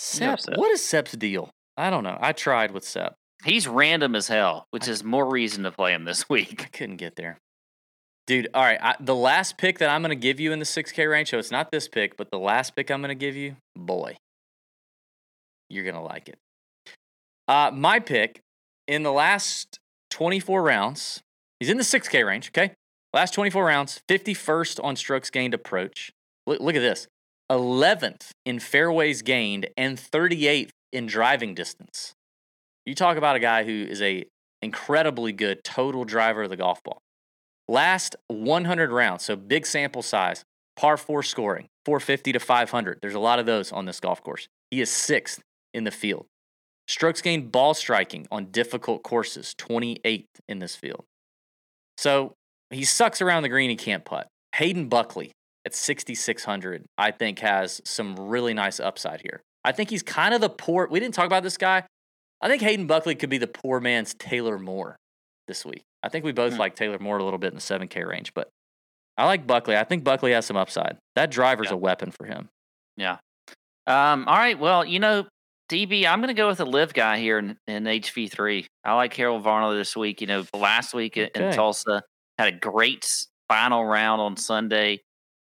[0.01, 0.57] Sep, Sep.
[0.57, 1.51] what is Sep's deal?
[1.76, 2.16] I don't know.
[2.20, 3.14] I tried with Sep.
[3.44, 6.62] He's random as hell, which I- is more reason to play him this week.
[6.62, 7.38] I couldn't get there.
[8.26, 8.78] Dude, all right.
[8.80, 11.38] I, the last pick that I'm going to give you in the 6K range, so
[11.38, 14.16] it's not this pick, but the last pick I'm going to give you, boy,
[15.68, 16.38] you're going to like it.
[17.46, 18.40] Uh, my pick
[18.88, 19.78] in the last
[20.11, 21.20] 24 rounds,
[21.59, 22.72] he's in the 6K range, okay?
[23.12, 26.11] Last 24 rounds, 51st on strokes gained approach.
[26.46, 27.07] Look, look at this
[27.51, 32.14] 11th in fairways gained and 38th in driving distance.
[32.86, 34.24] You talk about a guy who is a
[34.62, 37.03] incredibly good total driver of the golf ball.
[37.68, 40.44] Last 100 rounds, so big sample size,
[40.76, 42.98] par four scoring, 450 to 500.
[43.01, 44.48] There's a lot of those on this golf course.
[44.70, 45.40] He is sixth
[45.74, 46.26] in the field.
[46.88, 51.05] Strokes gained ball striking on difficult courses, 28th in this field.
[51.96, 52.34] So
[52.70, 54.26] he sucks around the green, he can't putt.
[54.57, 55.32] Hayden Buckley
[55.66, 59.42] at 6,600, I think has some really nice upside here.
[59.64, 61.84] I think he's kind of the poor, we didn't talk about this guy.
[62.40, 64.96] I think Hayden Buckley could be the poor man's Taylor Moore
[65.46, 65.82] this week.
[66.02, 66.58] I think we both Hmm.
[66.61, 68.48] like Taylor Moore a little bit in the 7K range, but
[69.18, 69.76] I like Buckley.
[69.76, 70.96] I think Buckley has some upside.
[71.14, 71.74] That driver's Yeah.
[71.74, 72.48] a weapon for him.
[72.96, 73.18] Yeah
[73.86, 74.58] um, all right.
[74.58, 75.26] Well, you know,
[75.68, 78.66] DB, I'm going to go with the LIV guy here in, in HV3.
[78.84, 80.20] I like Harold Varner this week.
[80.20, 82.02] You know, last week in- in Tulsa
[82.38, 83.04] had a great
[83.48, 85.00] final round on Sunday.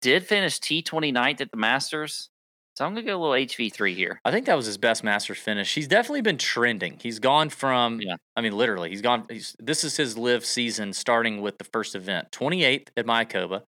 [0.00, 2.30] Did finish T29th at the Masters.
[2.76, 4.20] So I'm going to go a little HV3 here.
[4.24, 5.74] I think that was his best Masters finish.
[5.74, 6.96] He's definitely been trending.
[7.02, 8.14] He's gone from, Yeah.
[8.36, 9.24] I mean, literally, he's gone.
[9.28, 13.62] He's, this is his LIV season starting with the first event 28th at Mayakoba,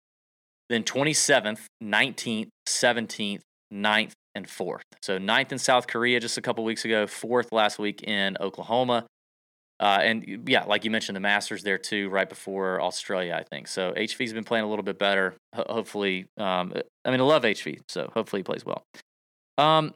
[0.70, 3.42] then 27th, 19th, 17th,
[3.74, 4.82] 9th, and 4th.
[5.02, 9.08] So 9th in South Korea just a couple weeks ago, 4th last week in Oklahoma.
[9.80, 13.68] Uh, and yeah, like you mentioned, the Masters there too, right before Australia, I think.
[13.68, 15.36] So HV's been playing a little bit better.
[15.56, 16.74] Ho- hopefully, um,
[17.06, 18.84] I mean, I love HV, so hopefully he plays well.
[19.58, 19.94] Um,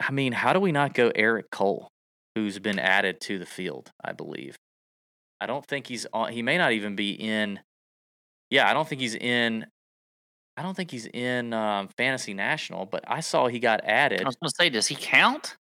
[0.00, 1.88] I mean, how do we not go Eric Cole,
[2.34, 3.90] who's been added to the field?
[4.04, 4.56] I believe.
[5.40, 6.32] I don't think he's on.
[6.32, 7.60] He may not even be in.
[8.50, 9.66] Yeah, I don't think he's in.
[10.56, 14.22] I don't think he's in um, Fantasy National, but I saw he got added.
[14.22, 15.56] I was going to say, does he count?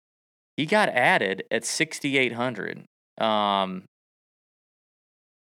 [0.56, 2.84] He got added at 6,800.
[3.18, 3.84] Um,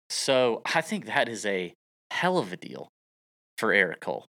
[0.10, 1.74] so I think that is a
[2.12, 2.90] hell of a deal
[3.58, 4.26] for Eric Cole.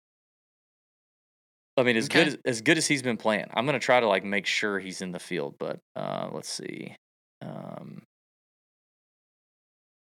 [1.77, 4.09] I mean, as good as, as good as he's been playing, I'm gonna try to
[4.09, 5.57] like make sure he's in the field.
[5.59, 6.97] But uh, let's see.
[7.43, 8.03] Um,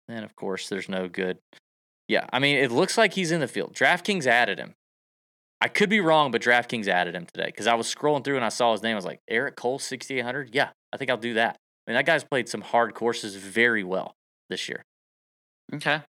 [0.08, 1.38] and of course, there's no good.
[2.06, 3.74] Yeah, I mean, it looks like he's in the field.
[3.74, 4.74] DraftKings added him.
[5.64, 8.44] I could be wrong, but DraftKings added him today because I was scrolling through and
[8.44, 8.92] I saw his name.
[8.92, 10.50] I was like, Eric Cole, 6,800?
[10.52, 11.56] Yeah, I think I'll do that.
[11.56, 14.14] I mean, that guy's played some hard courses very well
[14.50, 14.84] this year.
[15.72, 16.02] Okay.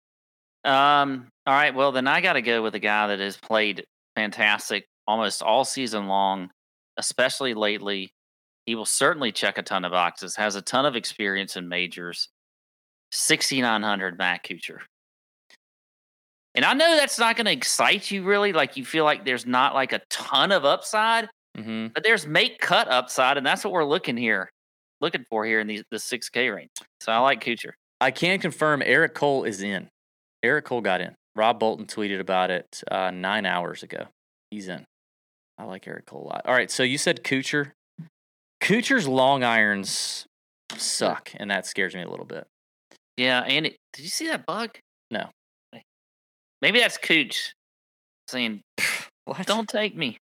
[0.65, 1.75] Um, all right.
[1.75, 3.85] Well, then I got to go with a guy that has played
[4.15, 6.49] fantastic almost all season long,
[6.97, 8.09] especially lately.
[8.65, 12.27] He will certainly check a ton of boxes, has a ton of experience in majors.
[13.11, 14.79] 6,900 Matt Kuchar.
[16.55, 18.53] And I know that's not going to excite you really.
[18.53, 22.59] Like you feel like there's not like a ton of upside, hmm but there's make
[22.59, 23.37] cut upside.
[23.37, 24.49] And that's what we're looking here,
[25.01, 26.69] looking for here in the, the 6K range.
[27.01, 27.71] So I like Kuchar.
[28.01, 29.89] I can confirm Eric Cole is in.
[30.43, 31.15] Eric Cole got in.
[31.35, 34.05] Rob Bolton tweeted about it uh, nine hours ago.
[34.51, 34.85] He's in.
[35.57, 36.41] I like Eric Cole a lot.
[36.45, 37.71] All right, so you said Kuchar.
[38.61, 40.25] Kuchar's long irons
[40.77, 42.45] suck, and that scares me a little bit.
[43.17, 44.77] Yeah, and it, did you see that bug?
[45.11, 45.29] No.
[46.63, 47.53] Maybe that's Cooch
[48.29, 48.61] saying,
[49.25, 49.45] What?
[49.45, 50.17] "Don't take me."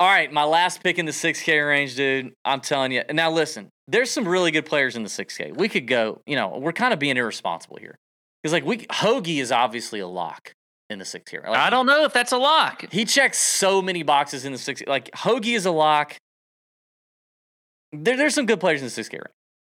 [0.00, 2.32] All right, my last pick in the 6K range, dude.
[2.44, 3.04] I'm telling you.
[3.12, 5.56] Now, listen, there's some really good players in the 6K.
[5.56, 7.94] We could go, you know, we're kind of being irresponsible here.
[8.42, 10.52] Because, like, we Hoagie is obviously a lock
[10.90, 11.46] in the 6K.
[11.46, 12.84] Like, I don't know if that's a lock.
[12.90, 14.88] He checks so many boxes in the 6K.
[14.88, 16.16] Like, Hoagie is a lock.
[17.92, 19.26] There, there's some good players in the 6K range.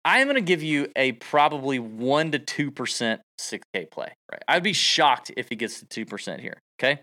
[0.05, 4.15] I am going to give you a probably 1% to 2% 6K play.
[4.31, 4.43] Right?
[4.49, 6.59] I'd be shocked if he gets to 2% here.
[6.81, 7.01] Okay.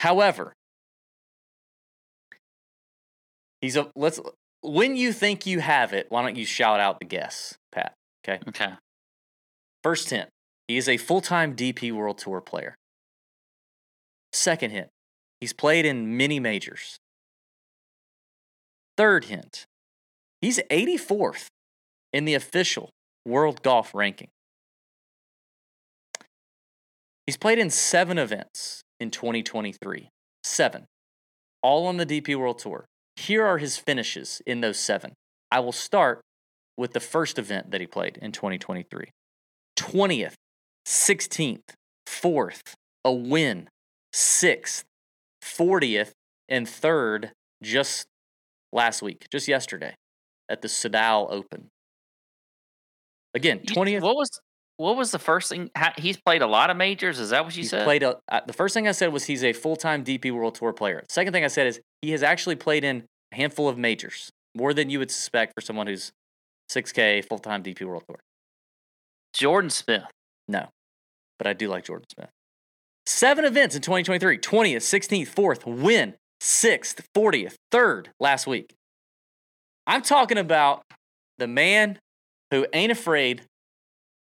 [0.00, 0.52] However,
[3.60, 4.20] he's a, let's,
[4.62, 7.92] when you think you have it, why don't you shout out the guess, Pat?
[8.26, 8.40] Okay.
[8.48, 8.72] Okay.
[9.82, 10.28] First hint,
[10.68, 12.74] he is a full time DP World Tour player.
[14.32, 14.88] Second hint,
[15.40, 16.96] he's played in many majors.
[18.96, 19.66] Third hint,
[20.40, 21.48] he's 84th
[22.16, 22.88] in the official
[23.26, 24.28] World Golf ranking.
[27.26, 30.08] He's played in seven events in 2023.
[30.42, 30.86] Seven.
[31.62, 32.86] All on the DP World Tour.
[33.16, 35.12] Here are his finishes in those seven.
[35.50, 36.22] I will start
[36.78, 39.10] with the first event that he played in 2023
[39.78, 40.34] 20th,
[40.86, 41.74] 16th,
[42.08, 42.72] 4th,
[43.04, 43.68] a win,
[44.14, 44.84] 6th,
[45.44, 46.12] 40th,
[46.48, 48.06] and 3rd just
[48.72, 49.94] last week, just yesterday
[50.48, 51.68] at the Soudal Open.
[53.34, 54.00] Again, 20th.
[54.00, 54.30] What was
[54.78, 55.70] what was the first thing?
[55.76, 57.18] ha- He's played a lot of majors.
[57.18, 57.84] Is that what you He's said?
[57.84, 60.54] played a, uh, the first thing I said was he's a full time DP World
[60.54, 61.02] Tour player.
[61.08, 64.74] Second thing I said is he has actually played in a handful of majors, more
[64.74, 66.12] than you would suspect for someone who's
[66.70, 68.18] 6K full time DP World Tour.
[69.32, 70.04] Jordan Smith.
[70.48, 70.68] No,
[71.38, 72.30] but I do like Jordan Smith.
[73.06, 78.74] Seven events in 2023 20th, 16th, 4th, win, 6th, 40th, 3rd last week.
[79.86, 80.82] I'm talking about
[81.38, 81.98] the man
[82.50, 83.42] who ain't afraid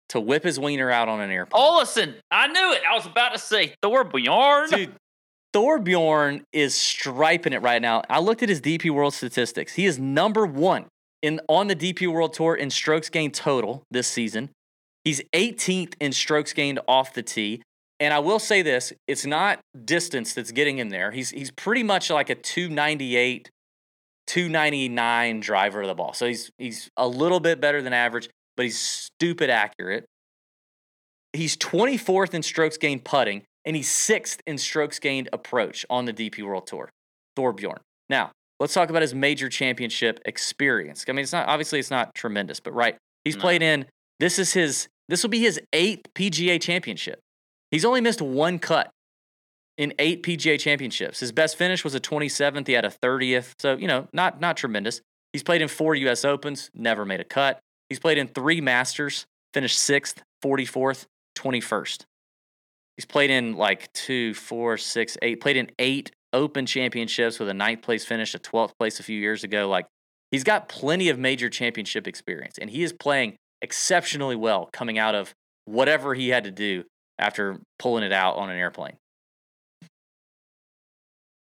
[0.09, 1.61] to whip his wiener out on an airplane.
[1.61, 2.81] Olesen, I knew it.
[2.89, 4.69] I was about to say Thorbjorn.
[4.69, 4.93] Dude,
[5.53, 8.03] Thorbjorn is striping it right now.
[8.09, 9.73] I looked at his DP World statistics.
[9.73, 10.85] He is number one
[11.21, 14.49] in on the DP World Tour in strokes gained total this season.
[15.03, 17.63] He's 18th in strokes gained off the tee.
[17.99, 21.11] And I will say this, it's not distance that's getting him there.
[21.11, 23.49] He's he's pretty much like a 298,
[24.27, 26.13] 299 driver of the ball.
[26.13, 30.05] So he's he's a little bit better than average, but he's stupid accurate.
[31.33, 36.13] He's 24th in strokes gained putting, and he's sixth in strokes gained approach on the
[36.13, 36.89] DP World Tour.
[37.37, 37.77] Thorbjorn.
[38.09, 41.05] Now, let's talk about his major championship experience.
[41.07, 43.41] I mean, it's not obviously it's not tremendous, but right, he's No.
[43.41, 43.85] played in.
[44.19, 44.87] This is his.
[45.09, 47.19] This will be his eighth PGA championship.
[47.71, 48.89] He's only missed one cut
[49.77, 51.19] in eight PGA championships.
[51.19, 52.67] His best finish was a 27th.
[52.67, 53.53] He had a 30th.
[53.59, 55.01] So, you know, not not tremendous.
[55.33, 57.59] He's played in four US Opens, never made a cut.
[57.89, 61.05] He's played in three Masters, finished sixth, 44th,
[61.37, 62.05] 21st.
[62.95, 67.53] He's played in like two, four, six, eight, played in eight open championships with a
[67.53, 69.69] ninth place finish, a 12th place a few years ago.
[69.69, 69.85] Like,
[70.31, 75.15] he's got plenty of major championship experience, and he is playing exceptionally well coming out
[75.15, 75.33] of
[75.65, 76.83] whatever he had to do
[77.19, 78.97] after pulling it out on an airplane.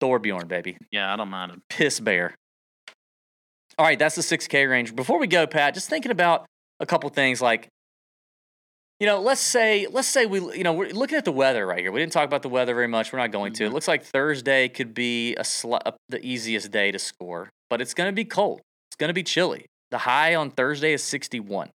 [0.00, 0.76] Thorbjorn, baby.
[0.90, 1.62] Yeah, I don't mind him.
[1.68, 2.34] Piss bear.
[3.78, 4.94] All right, that's the 6K range.
[4.94, 6.46] Before we go, Pat, just thinking about
[6.80, 7.68] a couple things like,
[8.98, 11.78] you know, let's say, let's say we, you know, we're looking at the weather right
[11.78, 11.90] here.
[11.90, 13.12] We didn't talk about the weather very much.
[13.12, 13.64] We're not going to.
[13.64, 13.72] It Mhm.
[13.72, 17.94] looks like Thursday could be a sli- uh, the easiest day to score, but it's
[17.94, 18.60] going to be cold.
[18.90, 19.64] It's going to be chilly.
[19.90, 21.70] The high on Thursday is 61.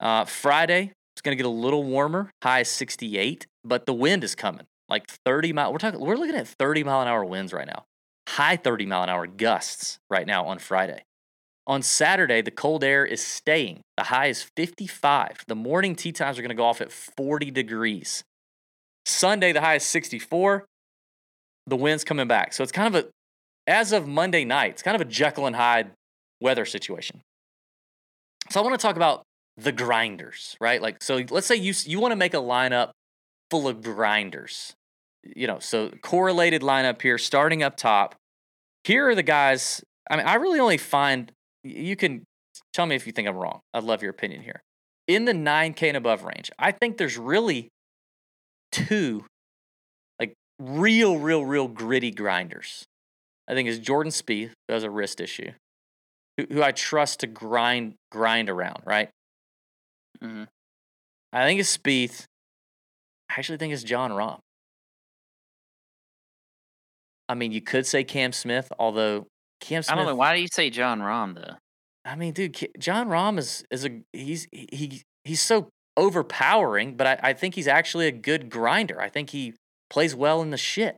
[0.00, 2.30] Uh, Friday, it's going to get a little warmer.
[2.42, 5.72] High is 68, but the wind is coming like 30 mile.
[5.72, 6.00] We're talking.
[6.00, 7.84] We're looking at 30 mile an hour winds right now.
[8.28, 11.04] High 30 mile an hour gusts right now on Friday.
[11.66, 13.82] On Saturday, the cold air is staying.
[13.96, 15.44] The high is 55.
[15.46, 18.24] The morning tee times are going to go off at 40 degrees.
[19.06, 20.66] Sunday, the high is 64.
[21.66, 22.52] The wind's coming back.
[22.52, 23.08] So it's kind of a,
[23.66, 25.92] as of Monday night, it's kind of a Jekyll and Hyde
[26.40, 27.22] weather situation.
[28.50, 29.22] So I want to talk about
[29.56, 30.82] the grinders, right?
[30.82, 32.90] Like, so let's say you you want to make a lineup
[33.50, 34.74] full of grinders.
[35.22, 38.14] You know, so correlated lineup here, starting up top.
[38.84, 39.82] Here are the guys.
[40.10, 41.30] I mean, I really only find
[41.62, 42.24] you can
[42.72, 43.60] tell me if you think I'm wrong.
[43.74, 44.62] I'd love your opinion here.
[45.06, 47.68] In the 9K and above range, I think there's really
[48.72, 49.24] two
[50.18, 52.84] like real, real, real gritty grinders.
[53.48, 55.50] I think is Jordan Spieth, who has a wrist issue,
[56.36, 59.10] who, who I trust to grind grind around, right?
[60.22, 60.46] Mhm.
[61.32, 62.24] I think it's Spieth.
[63.28, 64.38] I actually think it's Jon Rahm.
[67.30, 69.28] I mean, you could say Cam Smith, although
[69.60, 69.92] Cam Smith.
[69.92, 70.16] I don't know.
[70.16, 71.54] Why do you say Jon Rahm though?
[72.04, 77.20] I mean, dude, Jon Rahm is is a he's he he's so overpowering, but I,
[77.22, 79.00] I think he's actually a good grinder.
[79.00, 79.54] I think he
[79.90, 80.96] plays well in the shit.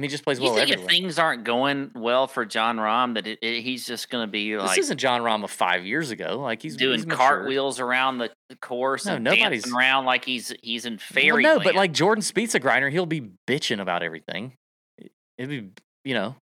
[0.00, 0.84] Mean, he just plays You well think everywhere.
[0.86, 4.30] if things aren't going well for Jon Rahm, that it, it- he's just going to
[4.30, 6.38] be like this isn't Jon Rahm of five years ago.
[6.40, 10.54] Like he's doing he's cartwheels around the the course No, and nobody's- around like he's
[10.62, 11.42] he's in Well, fairy.
[11.42, 12.88] no, but like Jordan Spieth's a grinder.
[12.88, 14.54] He'll be bitching about everything.
[15.36, 16.34] It'd be, you know.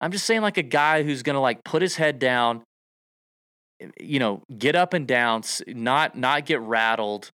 [0.00, 2.62] I'm just saying, like a guy who's gonna like put his head down,
[3.80, 7.30] eh, you know, get up and down, not not get rattled.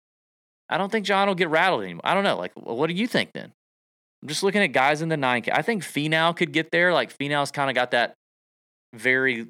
[0.69, 2.01] I don't think Jon will get rattled anymore.
[2.05, 2.37] I don't know.
[2.37, 3.51] Like, what do you think then?
[4.21, 5.51] I'm just looking at guys in the nine K.
[5.51, 6.93] I think Finau could get there.
[6.93, 8.13] Like Finau's kind of got that
[8.93, 9.45] very uh,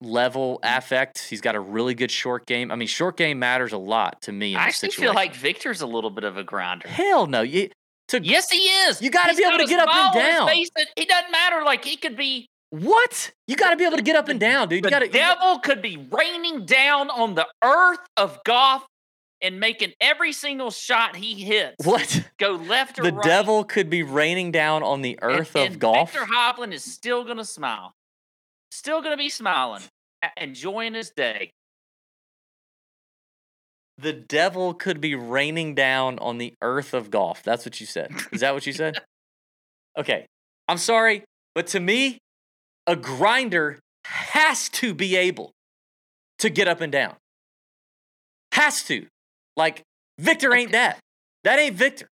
[0.00, 1.26] level affect.
[1.28, 2.70] He's got a really good short game.
[2.70, 4.52] I mean, short game matters a lot to me.
[4.52, 5.04] In I actually situation.
[5.04, 6.88] feel like Viktor's a little bit of a grinder.
[6.88, 7.42] hell no.
[7.42, 7.70] You,
[8.08, 9.00] to Yes, he is.
[9.02, 10.48] You gotta be able to get up and down.
[10.48, 11.62] face It doesn't matter.
[11.64, 12.46] Like he could be.
[12.70, 13.32] What?
[13.46, 14.82] You got to be able to get up and down, dude.
[14.82, 15.08] The got to.
[15.08, 18.84] devil could be raining down on the earth of golf
[19.42, 22.28] and making every single shot he hits What?
[22.38, 23.10] go left or right.
[23.10, 23.24] The right.
[23.24, 26.12] devil could be raining down on the and- earth of and golf.
[26.12, 27.92] Viktor Hovland is still going to smile.
[28.70, 29.82] Still going to be smiling,
[30.36, 31.50] enjoying his day.
[33.98, 37.42] The devil could be raining down on the earth of golf.
[37.42, 38.10] That's what you said.
[38.32, 38.98] Is that what you said?
[39.98, 40.26] Okay.
[40.68, 41.24] I'm sorry,
[41.54, 42.18] but to me,
[42.86, 45.52] a grinder has to be able
[46.40, 47.14] to get up and down.
[48.52, 49.06] Has to.
[49.56, 49.82] Like,
[50.18, 50.98] Viktor ain't that.
[51.44, 52.08] That ain't Viktor.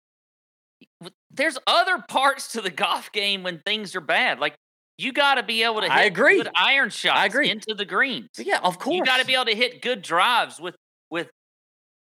[1.32, 4.40] There's other parts to the golf game when things are bad.
[4.40, 4.56] Like
[4.98, 6.38] you got to be able to hit I agree.
[6.38, 7.50] good iron shots I agree.
[7.50, 8.28] into the greens.
[8.38, 8.98] Yeah, of course.
[8.98, 10.76] You got to be able to hit good drives with
[11.10, 11.30] with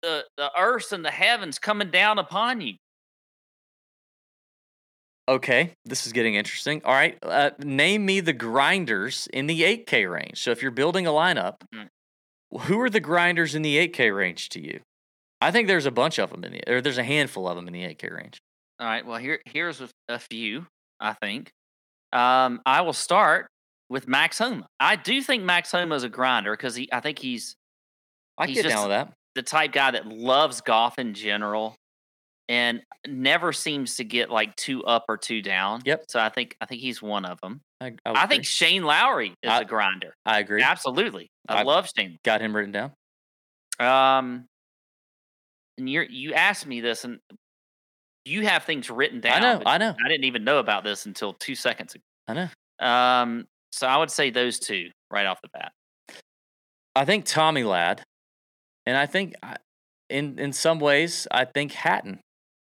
[0.02, 2.74] the the earth and the heavens coming down upon you.
[5.30, 6.82] Okay, this is getting interesting.
[6.84, 10.42] All right, uh, name me the grinders in the 8K range.
[10.42, 11.88] So if you're building a lineup, Mm.
[12.62, 14.82] who are the grinders in the 8K range to you?
[15.42, 17.68] I think there's a bunch of them in the, or there's a handful of them
[17.68, 18.40] in the 8K range.
[18.80, 19.06] All right.
[19.06, 20.68] Well, here here's a, a few.
[21.00, 21.50] I think.
[22.14, 23.48] Um, I will start
[23.90, 24.68] with Max Homa.
[24.80, 26.88] I do think Max Homa is a grinder because he.
[26.92, 27.56] I think he's
[28.38, 29.14] I He's get down with that.
[29.36, 31.76] the type guy that loves golf in general,
[32.50, 35.82] and never seems to get like too up or too down.
[35.86, 36.06] Yep.
[36.10, 37.62] So I think I think he's one of them.
[37.80, 38.46] I, I, I think.
[38.46, 40.14] Shane Lowry is I- a grinder.
[40.26, 40.62] I agree.
[40.62, 41.30] Absolutely.
[41.48, 42.18] I, I- love Shane.
[42.24, 42.92] Got him written down.
[43.80, 44.46] Um,
[45.82, 47.20] and you you asked me this, and
[48.24, 49.44] you have things written down.
[49.44, 49.62] I know.
[49.66, 49.96] I know.
[50.06, 52.04] I didn't even know about this until two seconds ago.
[52.28, 52.48] I know.
[52.86, 55.72] Um, so I would say those two right off the bat.
[56.96, 58.04] I think Tommy Lad,
[58.86, 59.58] and I think I-
[60.10, 62.20] in in some ways I think Hatton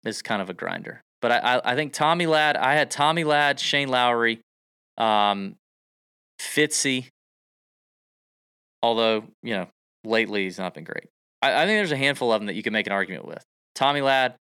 [0.05, 1.01] is kind of a grinder.
[1.21, 2.55] But I I, I think Tommy Lad.
[2.57, 4.41] I had Tommy Lad, Shane Lowry,
[4.97, 5.55] um,
[6.39, 7.07] Fitzy.
[8.83, 9.67] Although you know
[10.03, 11.05] lately he's not been great.
[11.47, 13.43] I, I think there's a handful of them that you can make an argument with.
[13.75, 14.35] Tommy Lad,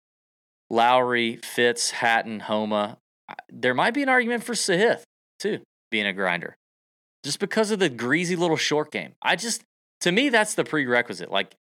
[0.70, 2.98] Lowry, Fitz, Hatton, Homa.
[3.50, 5.02] There might be an argument for Sahith
[5.38, 6.56] too being a grinder,
[7.24, 9.12] just because of the greasy little short game.
[9.22, 9.62] I just
[10.00, 11.30] to me that's the prerequisite.
[11.30, 11.54] Like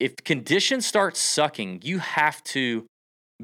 [0.00, 2.86] if conditions start sucking, you have to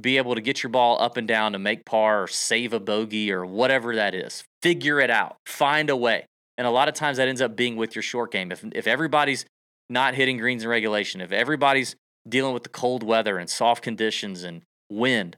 [0.00, 2.80] be able to get your ball up and down to make par or save a
[2.80, 4.44] bogey or whatever that is.
[4.62, 5.36] Figure it out.
[5.46, 6.26] Find a way.
[6.56, 8.52] And a lot of times that ends up being with your short game.
[8.52, 9.44] If if everybody's
[9.90, 11.96] not hitting greens in regulation, if everybody's
[12.28, 15.36] dealing with the cold weather and soft conditions and wind,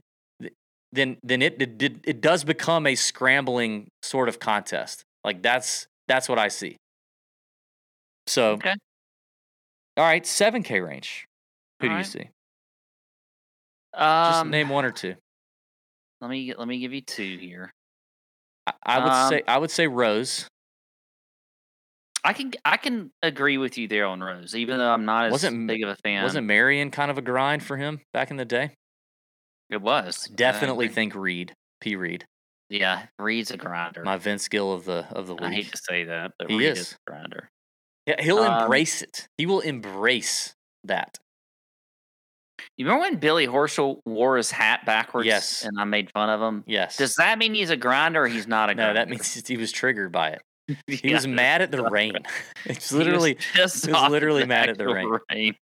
[0.92, 5.03] then then it it, it, does become a scrambling sort of contest.
[5.24, 6.76] Like that's that's what I see.
[8.26, 8.74] So Okay.
[9.96, 11.24] all right, seven K range.
[11.80, 12.07] Who do you Alright.
[12.07, 12.30] see?
[13.94, 15.14] Um, Just name one or two.
[16.20, 17.72] Let me let me give you two here.
[18.66, 20.46] I, I would um, say I would say Rose.
[22.25, 25.33] I can I can agree with you there on Rose, even though I'm not as
[25.33, 26.23] Wasn't- big of a fan.
[26.23, 28.77] Wasn't Marion kind of a grind for him back in the day?
[29.70, 31.97] it was Definitely think Reed, P.
[31.97, 32.27] Reed,
[32.68, 33.07] yeah.
[33.18, 34.03] Reed's a grinder.
[34.05, 36.68] my Vince Gill of the of the I hate to say that, but He Reed
[36.73, 36.79] is.
[36.79, 37.51] is a grinder.
[38.07, 39.29] Yeah, he'll Um, embrace it.
[39.39, 40.55] He will embrace
[40.85, 41.18] that.
[42.77, 45.27] You remember when Billy Horschel wore his hat backwards?
[45.27, 45.64] Yes.
[45.64, 46.64] and I made fun of him.
[46.66, 46.97] Yes.
[46.97, 48.95] Does that mean he's a grinder or he's not a grinder?
[48.95, 50.43] no, that means he was triggered by it.
[50.86, 52.12] He Yeah, was mad at the rain.
[52.66, 55.54] It's he was literally pissed he was literally mad at the actual rain.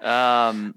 [0.00, 0.74] um,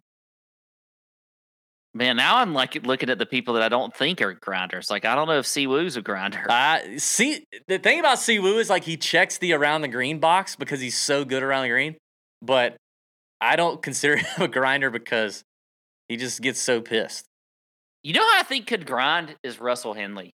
[1.93, 4.89] man, now I'm like looking at the people that I don't think are grinders.
[4.89, 6.45] Like I don't know if Si Woo's a grinder.
[6.49, 10.19] Uh, see, the thing about Si Woo is like he checks the around the green
[10.19, 11.95] box because he's so good around the green.
[12.41, 12.75] But
[13.39, 15.43] I don't consider him a grinder because
[16.09, 17.25] he just gets so pissed.
[18.03, 20.31] You know who I think could grind is Russell Henley.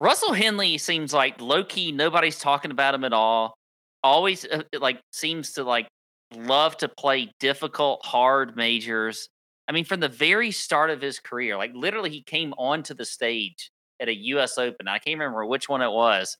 [0.00, 1.92] Russell Henley seems like low key.
[1.92, 3.56] Nobody's talking about him at all.
[4.02, 5.88] Always uh, like seems to like
[6.34, 9.28] love to play difficult, hard majors.
[9.68, 13.04] I mean, from the very start of his career, like literally, he came onto the
[13.04, 13.70] stage
[14.00, 14.58] at a U.S.
[14.58, 14.86] Open.
[14.86, 16.36] I can't remember which one it was,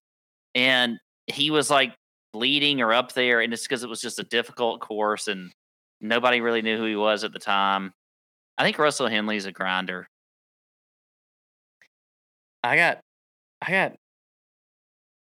[0.54, 1.94] and he was like
[2.34, 5.50] leading or up there, and it's because it was just a difficult course, and
[6.00, 7.92] nobody really knew who he was at the time.
[8.58, 10.08] I think Russell Henley's a grinder.
[12.62, 12.98] I got,
[13.62, 13.96] I got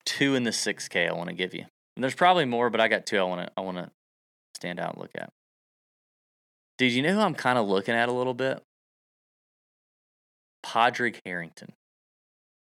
[0.04, 1.08] two in the six K.
[1.08, 1.64] I want to give you.
[1.96, 3.18] And there's probably more, but I got two.
[3.18, 3.90] I want to, I want to
[4.56, 5.30] stand out and look at.
[6.76, 8.60] Dude, you know who I'm kind of looking at a little bit?
[10.62, 11.72] Padraig Harrington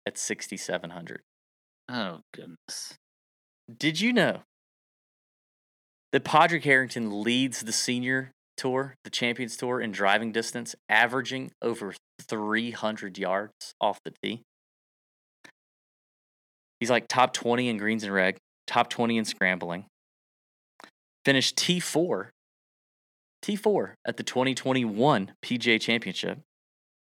[0.06, 1.22] at 6,700.
[1.88, 2.98] Oh goodness.
[3.74, 4.42] Did you know
[6.12, 11.94] that Padraig Harrington leads the senior tour, the Champions Tour, in driving distance, averaging over
[12.20, 14.42] 300 yards off the tee?
[16.80, 18.36] He's like top 20 in greens and reg,
[18.66, 19.86] top 20 in scrambling.
[21.24, 22.28] Finished T4,
[23.44, 26.40] T4 at the 2021 PGA Championship.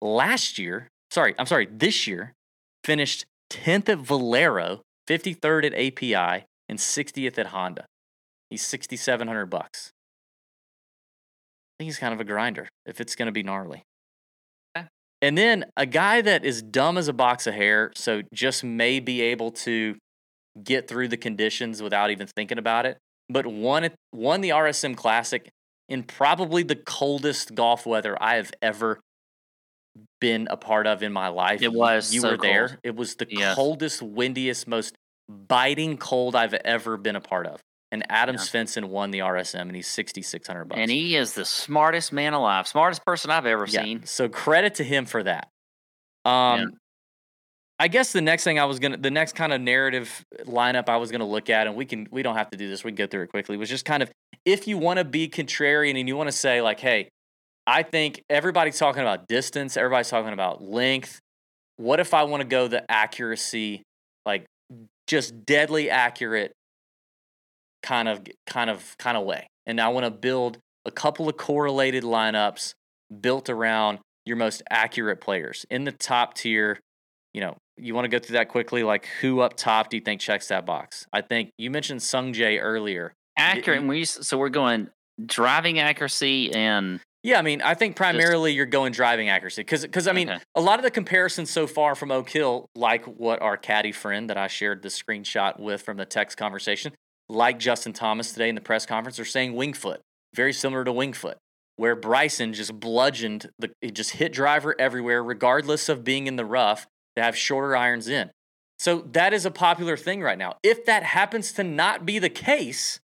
[0.02, 2.34] Last year, sorry, I'm sorry, this year,
[2.84, 7.86] finished 10th at Valero, 53rd at API, and 60th at Honda.
[8.50, 9.92] He's 6,700 bucks.
[11.76, 13.84] I think he's kind of a grinder if it's going to be gnarly.
[15.26, 19.00] And then a guy that is dumb as a box of hair, so just may
[19.00, 19.96] be able to
[20.64, 25.50] get through the conditions without even thinking about it, but won won the RSM Classic
[25.90, 29.00] in probably the coldest golf weather I have ever
[30.22, 31.60] been a part of in my life.
[31.64, 32.68] It was You so were there.
[32.68, 32.80] cold.
[32.84, 33.56] It was the Yes.
[33.56, 34.94] coldest, windiest, most
[35.28, 37.60] biting cold I've ever been a part of.
[37.92, 38.42] And Adam Yeah.
[38.42, 40.80] Svensson won the RSM, and he's sixty six hundred bucks.
[40.80, 43.84] And he is the smartest man alive, smartest person I've ever yeah.
[43.84, 44.06] seen.
[44.06, 45.50] So credit to him for that.
[46.26, 46.66] Um, Yeah.
[47.78, 50.96] I guess the next thing I was gonna, the next kind of narrative lineup I
[50.98, 52.84] was gonna look at, and we can, we don't have to do this.
[52.84, 53.58] We can go through it quickly.
[53.58, 54.10] Was just kind of
[54.46, 57.10] if you want to be contrarian and you want to say like, hey,
[57.68, 61.20] I think everybody's talking about distance, everybody's talking about length.
[61.78, 63.84] What if I want to go the accuracy,
[64.26, 64.46] like
[65.08, 66.54] just deadly accurate
[67.86, 69.48] kind of kind of kind of way.
[69.68, 72.74] And I want to build a couple of correlated lineups
[73.22, 76.80] built around your most accurate players in the top tier.
[77.34, 78.82] You know, you want to go through that quickly.
[78.84, 81.06] Like, who up top do you think checks that box?
[81.14, 83.14] I think you mentioned Sungjae earlier.
[83.38, 83.80] Accurate.
[83.80, 84.88] and we so we're going
[85.26, 90.08] driving accuracy and Yeah, I mean, I think primarily you're going driving accuracy because, because
[90.08, 90.40] I mean, Okay.
[90.56, 94.30] a lot of the comparisons so far from Oak Hill, like what our caddy friend
[94.30, 96.94] that I shared the screenshot with from the text conversation,
[97.30, 100.02] like Justin Thomas today in the press conference, are saying Winged Foot,
[100.34, 101.38] very similar to Winged Foot,
[101.78, 106.46] where Bryson just bludgeoned the, he just hit driver everywhere, regardless of being in the
[106.46, 108.30] rough, to have shorter irons in.
[108.78, 110.58] So that is a popular thing right now.
[110.62, 113.00] If that happens to not be the case,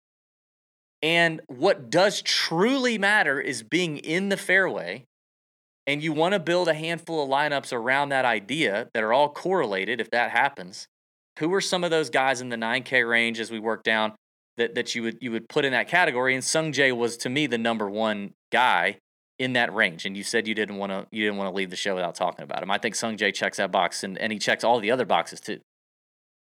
[1.02, 5.06] and what does truly matter is being in the fairway,
[5.86, 9.30] and you want to build a handful of lineups around that idea that are all
[9.30, 10.88] correlated if that happens.
[11.40, 14.14] Who are some of those guys in the 9K range as we work down
[14.58, 16.34] that, that you would you would put in that category?
[16.34, 18.98] And Sungjae was to me the number one guy
[19.40, 20.06] in that range.
[20.06, 22.16] And you said you didn't want to you didn't want to leave the show without
[22.16, 22.72] talking about him.
[22.72, 25.60] I think Sungjae checks that box and, and he checks all the other boxes too.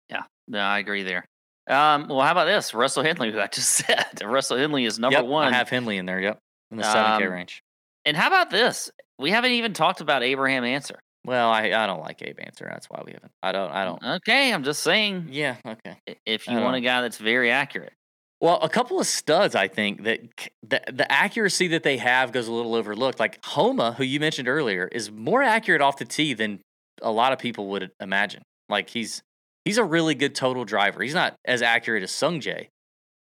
[0.08, 1.24] Yeah, no, I agree there.
[1.68, 2.74] Um, well, how about this?
[2.74, 4.22] Russell Henley, who I just said.
[4.22, 5.52] Russell Henley is number Yep, one.
[5.52, 6.38] I have Henley in there, yep.
[6.70, 7.62] In the 7K Um, range.
[8.04, 8.90] and how about this?
[9.18, 10.98] We haven't even talked about Abraham Ancer.
[11.24, 12.66] Well, I, I don't like Abe Ancer.
[12.70, 13.32] That's why we haven't.
[13.42, 13.70] I don't.
[13.72, 14.02] I don't.
[14.16, 15.56] Okay, I'm just saying Yeah.
[15.66, 15.96] Okay.
[16.26, 17.92] if you want a guy that's very accurate.
[18.40, 20.20] Well, a couple of studs, I think that
[20.62, 23.18] the the accuracy that they have goes a little overlooked.
[23.18, 26.60] Like Homa, who you mentioned earlier, is more accurate off the tee than
[27.00, 28.42] a lot of people would imagine.
[28.68, 29.22] Like he's
[29.64, 31.02] he's a really good total driver.
[31.02, 32.68] He's not as accurate as Sungjae,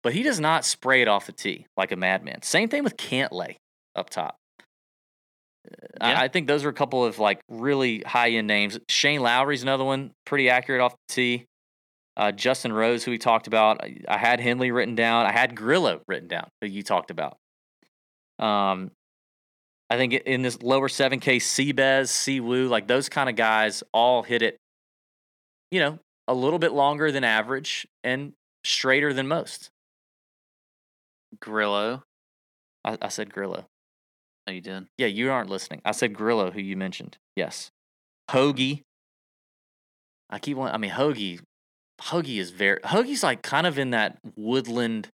[0.03, 2.43] but he does not spray it off the tee like a madman.
[2.43, 3.57] Same thing with Cantlay
[3.95, 4.37] up top.
[5.65, 6.21] Yeah.
[6.21, 8.79] I, I think those are a couple of like really high end names.
[8.89, 11.47] Shane Lowry's another one, pretty accurate off the tee.
[12.17, 13.83] Uh, Justin Rose, who we talked about.
[13.83, 15.25] I, I had Henley written down.
[15.25, 17.39] I had Grillo written down, who you talked about.
[18.39, 18.91] Um,
[19.89, 24.23] I think in this lower 7K, Seabez, Si Woo, like those kind of guys all
[24.23, 24.59] hit it,
[25.71, 25.99] you know,
[26.29, 28.33] a little bit longer than average and
[28.65, 29.71] straighter than most.
[31.41, 32.03] Grillo.
[32.85, 33.67] I, I said Grillo.
[34.47, 34.87] Oh, you did.
[34.99, 35.81] Yeah, you aren't listening.
[35.85, 37.17] I said Grillo, who you mentioned.
[37.37, 37.71] Yes.
[38.31, 38.83] Hoge.
[40.31, 40.71] I keep on.
[40.73, 41.41] I mean, Hoge.
[42.01, 42.81] Hoge is very.
[42.85, 45.09] Hoge's like kind of in that Woodland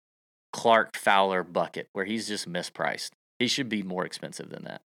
[0.53, 3.09] Clark Fowler bucket where he's just mispriced.
[3.39, 4.81] He should be more expensive than that.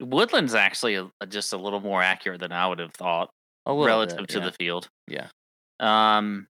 [0.00, 3.30] Woodland's actually a, a- just a little more accurate than I would have thought
[3.66, 4.44] relative bit, to yeah.
[4.44, 4.88] the field.
[5.08, 5.28] Yeah.
[5.80, 6.46] Um,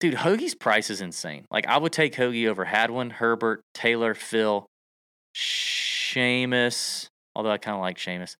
[0.00, 1.44] Dude, Hoge's price is insane.
[1.50, 4.66] Like, I would take Hoge over Hadwin, Herbert, Taylor, Phil,
[6.14, 7.08] Seamus.
[7.34, 8.36] Although I kind of like Seamus.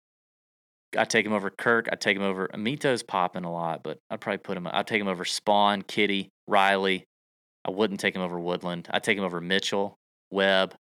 [0.97, 1.89] I'd take him over Kirk.
[1.90, 4.66] I'd take him over Amito's popping a lot, but I'd probably put him.
[4.70, 7.05] I'd take him over Spaun, Kitty, Riley.
[7.65, 8.89] I wouldn't take him over Woodland.
[8.90, 9.97] I'd take him over Mitchell,
[10.31, 10.74] Webb.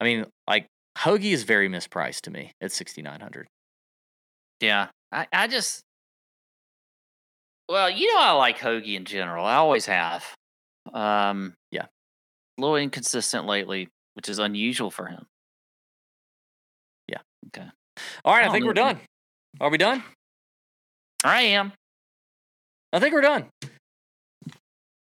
[0.00, 0.66] I mean, like
[0.98, 3.46] Hoge is very mispriced to me at sixty nine hundred.
[4.60, 5.80] yeah, I, I just,
[7.68, 9.44] well, you know, I like Hoge in general.
[9.46, 10.24] I always have.
[10.92, 11.84] Um, Yeah.
[11.84, 15.26] a little inconsistent lately, which is unusual for him.
[18.24, 19.00] All right, I Oh, think we're done.
[19.60, 20.02] Are we done?
[21.24, 21.72] I am.
[22.92, 23.46] I think we're done.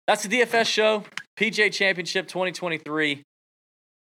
[0.07, 1.03] That's the DFS show,
[1.39, 3.21] PGA Championship 2023.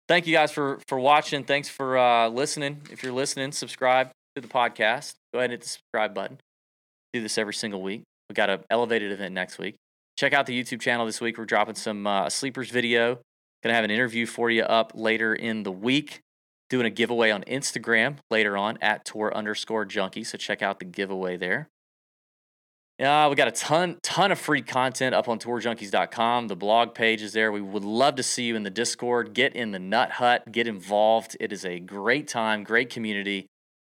[0.07, 1.43] Thank you guys for for watching.
[1.43, 2.81] Thanks for uh, listening.
[2.91, 5.13] If you're listening, subscribe to the podcast.
[5.33, 6.39] Go ahead and hit the subscribe button.
[7.13, 8.01] Do this every single week.
[8.29, 9.75] We got an elevated event next week.
[10.17, 11.37] Check out the YouTube channel this week.
[11.37, 13.19] We're dropping some uh, sleepers video.
[13.63, 16.21] Gonna have an interview for you up later in the week.
[16.69, 20.23] Doing a giveaway on Instagram later on at tour underscore junkie.
[20.23, 21.69] So check out the giveaway there.
[22.99, 26.49] Yeah, we got a ton, ton of free content up on tourjunkies.com.
[26.49, 27.49] The blog page is there.
[27.49, 29.33] We would love to see you in the Discord.
[29.33, 30.51] Get in the Nut Hut.
[30.51, 31.37] Get involved.
[31.39, 33.47] It is a great time, great community.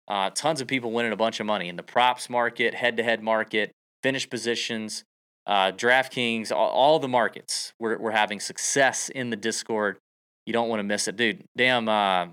[0.06, 3.72] Uh, tons of people winning a bunch of money in the props market, head-to-head market,
[4.02, 5.04] finish positions,
[5.46, 7.72] uh, DraftKings, all, all the markets.
[7.80, 9.98] We're we're having success in the Discord.
[10.44, 11.44] You don't want to miss it, dude.
[11.56, 12.26] Damn, uh,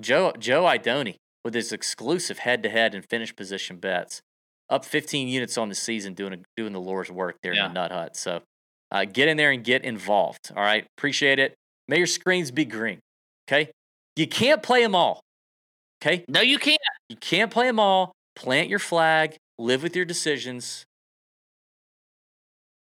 [0.00, 4.20] Joe Joe Idoni with his exclusive head-to-head and finish position bets
[4.68, 7.66] up 15 units on the season doing a, doing the Lord's work there Yeah.
[7.68, 8.16] in the Nut Hut.
[8.16, 8.40] So
[8.90, 10.50] uh, get in there and get involved.
[10.56, 11.54] All right, appreciate it.
[11.88, 12.98] May your screens be green.
[13.48, 13.70] Okay,
[14.16, 15.20] you can't play them all.
[16.02, 16.78] Okay, No, you can't.
[17.08, 18.12] you can't play them all.
[18.34, 20.84] plant your flag, live with your decisions,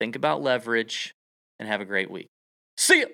[0.01, 1.13] think about leverage,
[1.61, 2.27] and have a great week.
[2.77, 3.07] See ya.